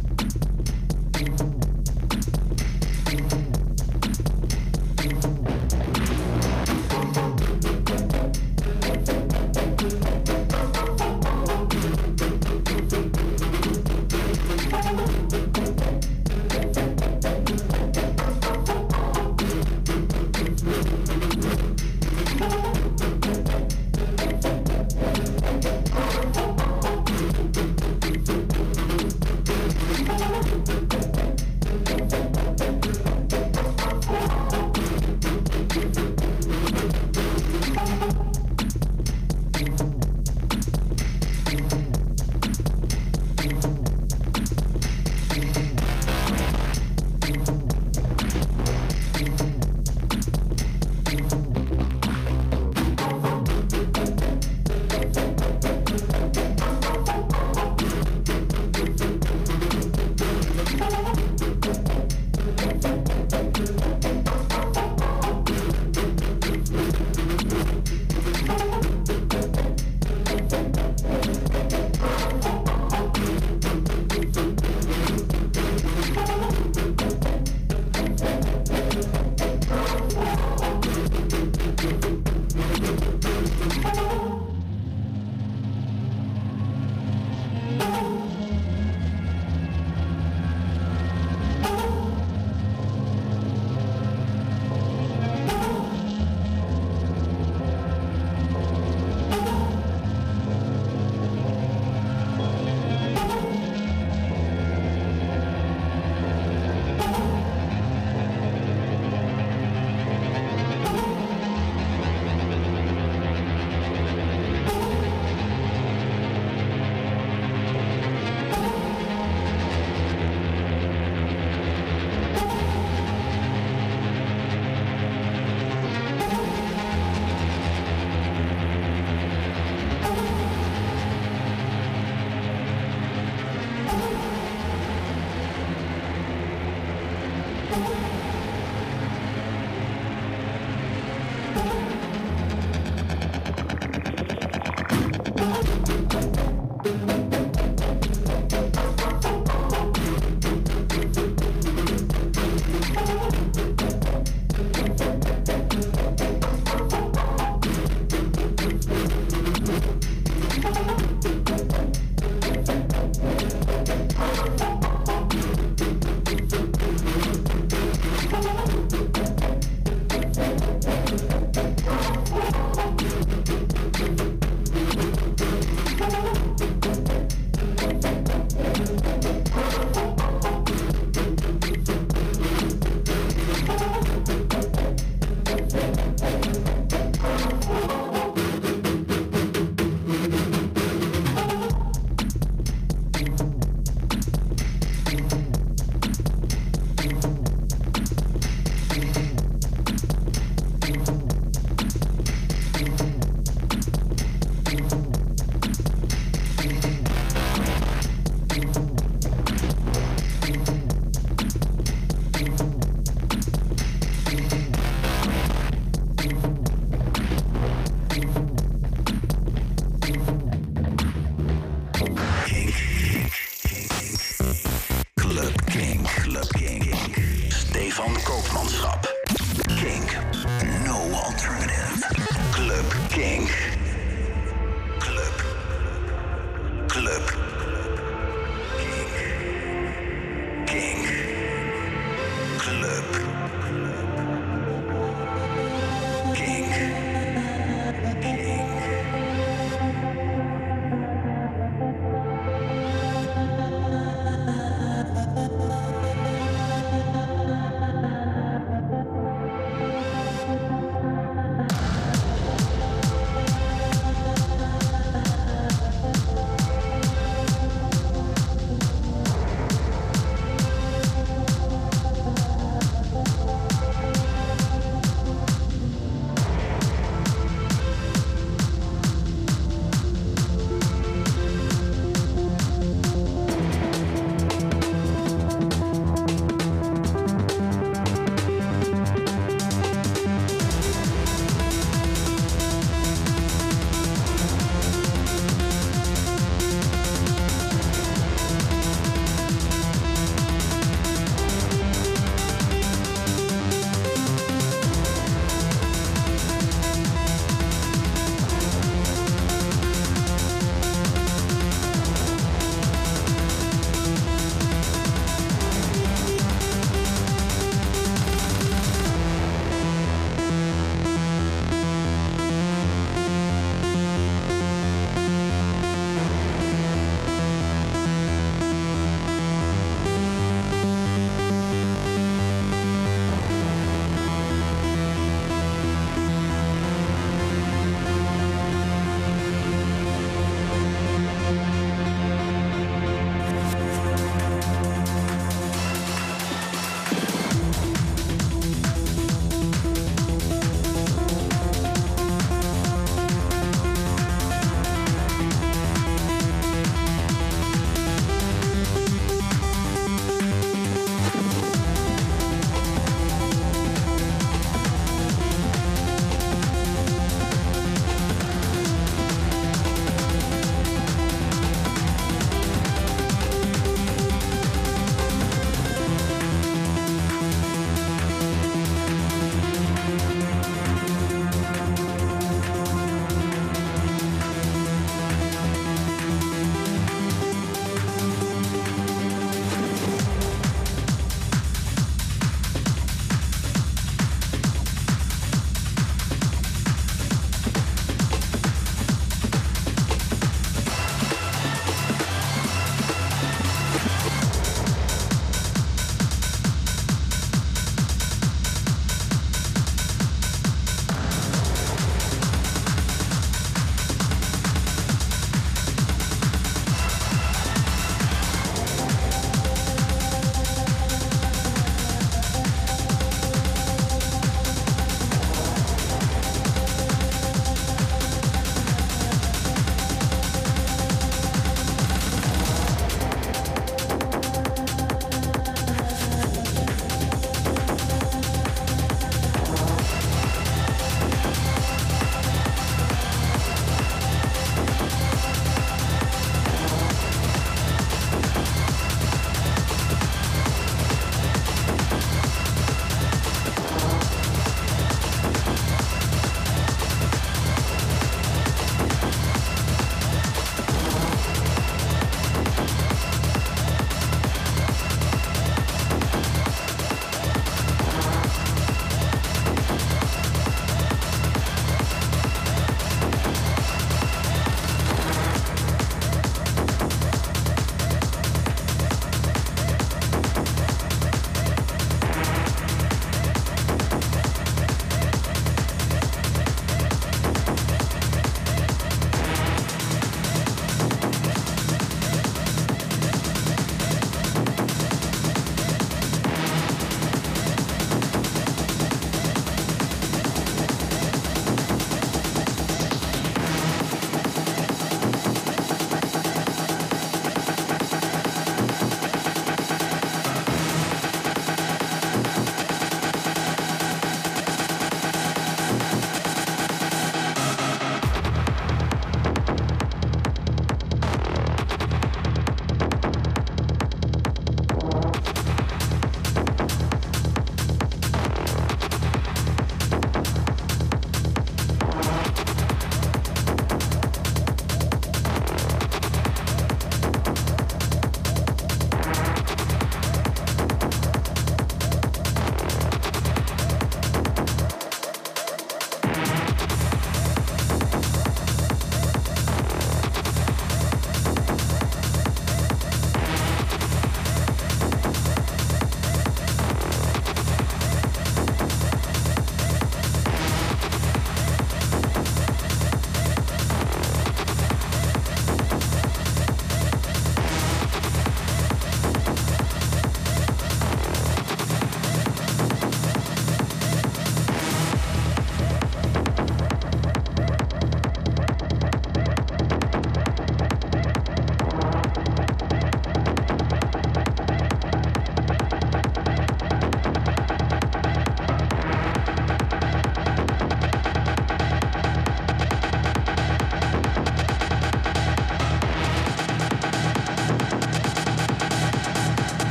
Stefan 228.51 229.10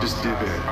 Just 0.00 0.22
do 0.22 0.30
it. 0.30 0.64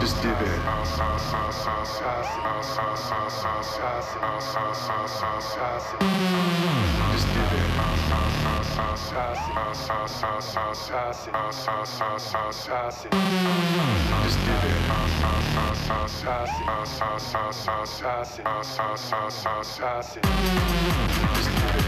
Just 0.00 0.22
do 0.22 0.28
that. 0.28 0.58
Just 7.12 7.28
do 7.28 7.40
that. 21.70 21.81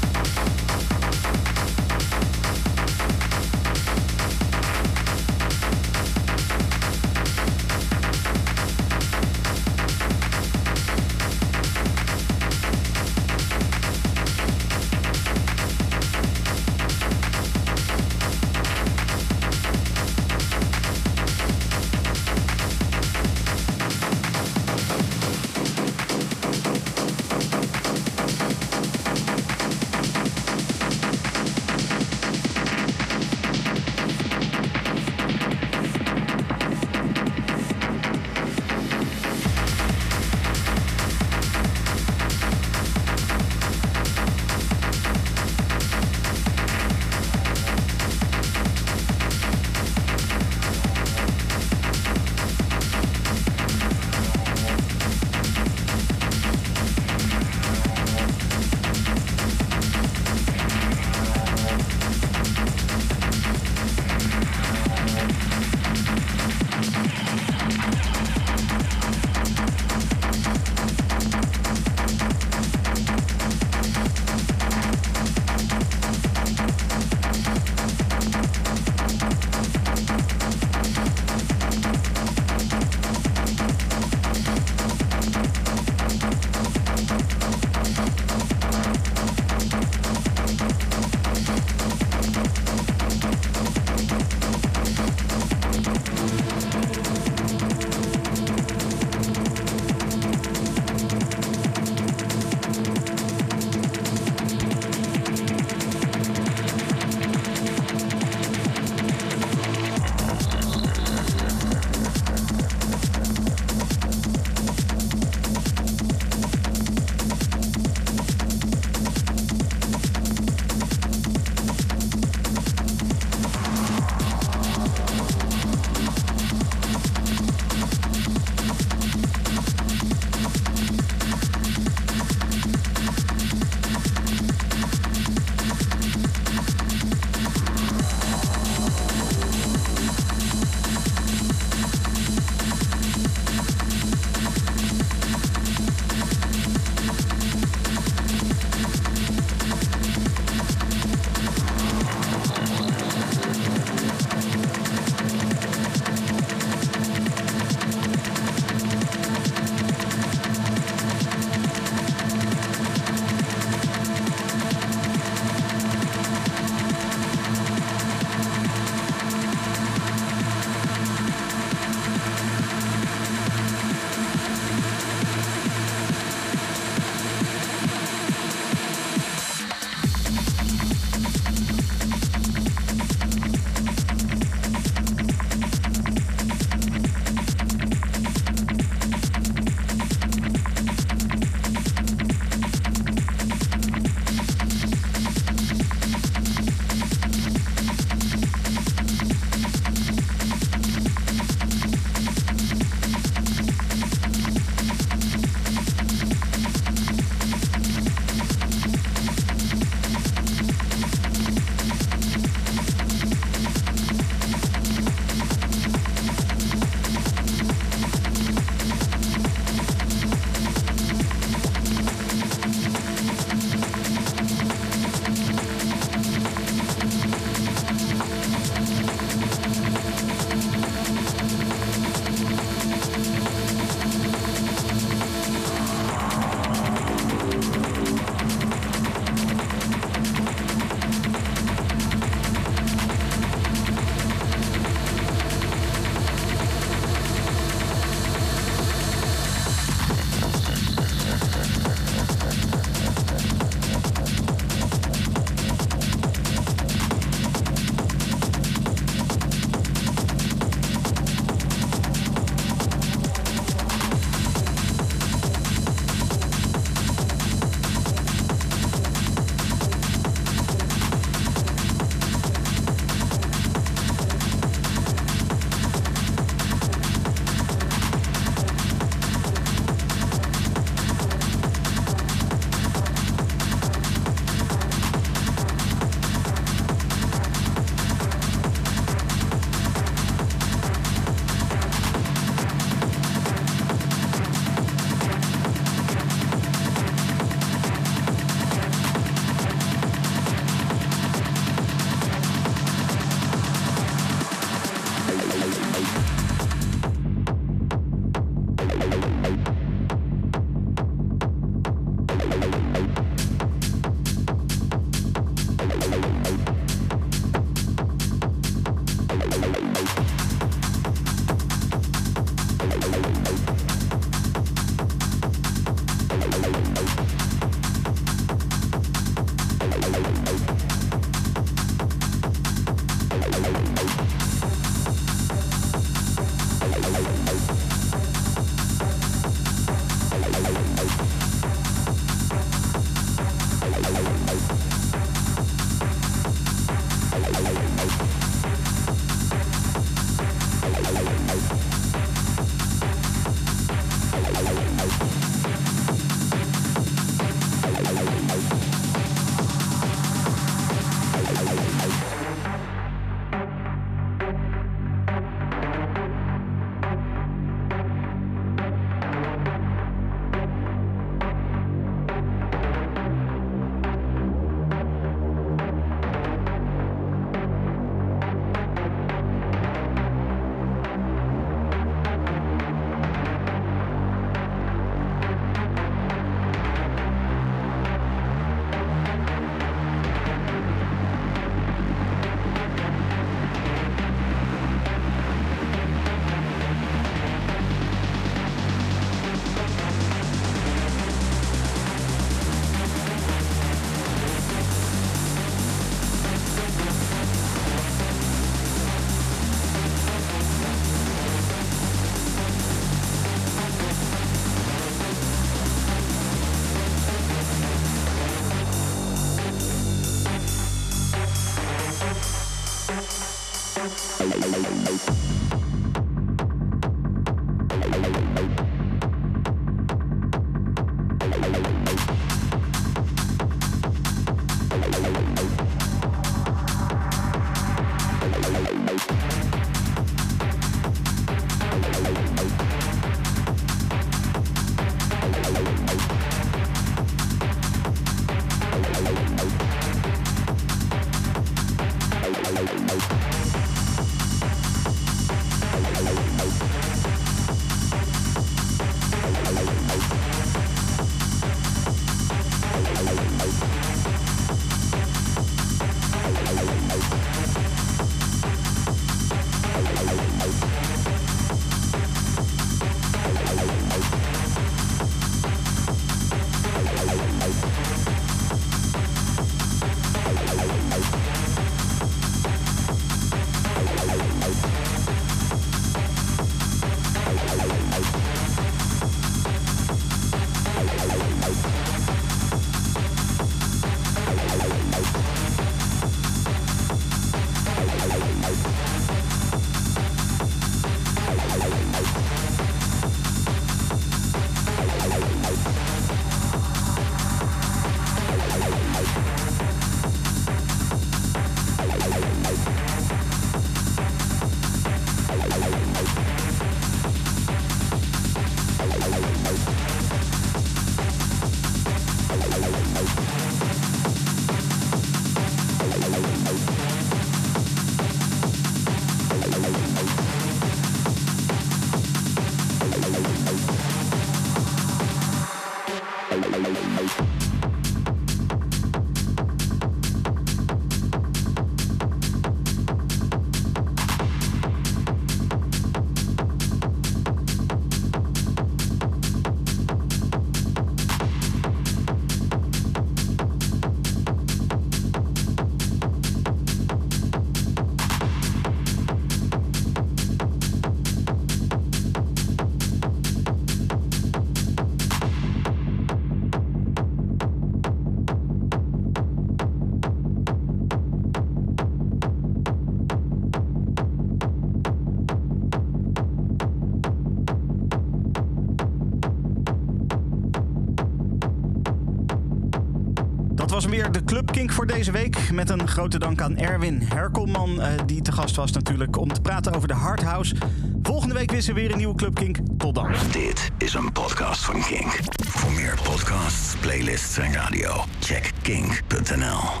Met 585.73 585.89
een 585.89 586.07
grote 586.07 586.39
dank 586.39 586.61
aan 586.61 586.77
Erwin 586.77 587.21
Herkelman, 587.21 588.01
eh, 588.01 588.07
die 588.25 588.41
te 588.41 588.51
gast 588.51 588.75
was 588.75 588.91
natuurlijk, 588.91 589.37
om 589.37 589.53
te 589.53 589.61
praten 589.61 589.93
over 589.93 590.07
de 590.07 590.13
Hardhouse. 590.13 590.75
Volgende 591.23 591.53
week 591.53 591.71
weer 591.71 591.93
weer 591.93 592.11
een 592.11 592.17
nieuwe 592.17 592.35
Club 592.35 592.55
Kink. 592.55 592.77
Tot 592.97 593.15
dan. 593.15 593.31
Dit 593.51 593.89
is 593.97 594.13
een 594.13 594.31
podcast 594.31 594.85
van 594.85 595.01
Kink. 595.01 595.39
Voor 595.67 595.91
meer 595.91 596.19
podcasts, 596.23 596.95
playlists 596.99 597.57
en 597.57 597.73
radio, 597.73 598.23
check 598.39 598.71
kink.nl. 598.81 600.00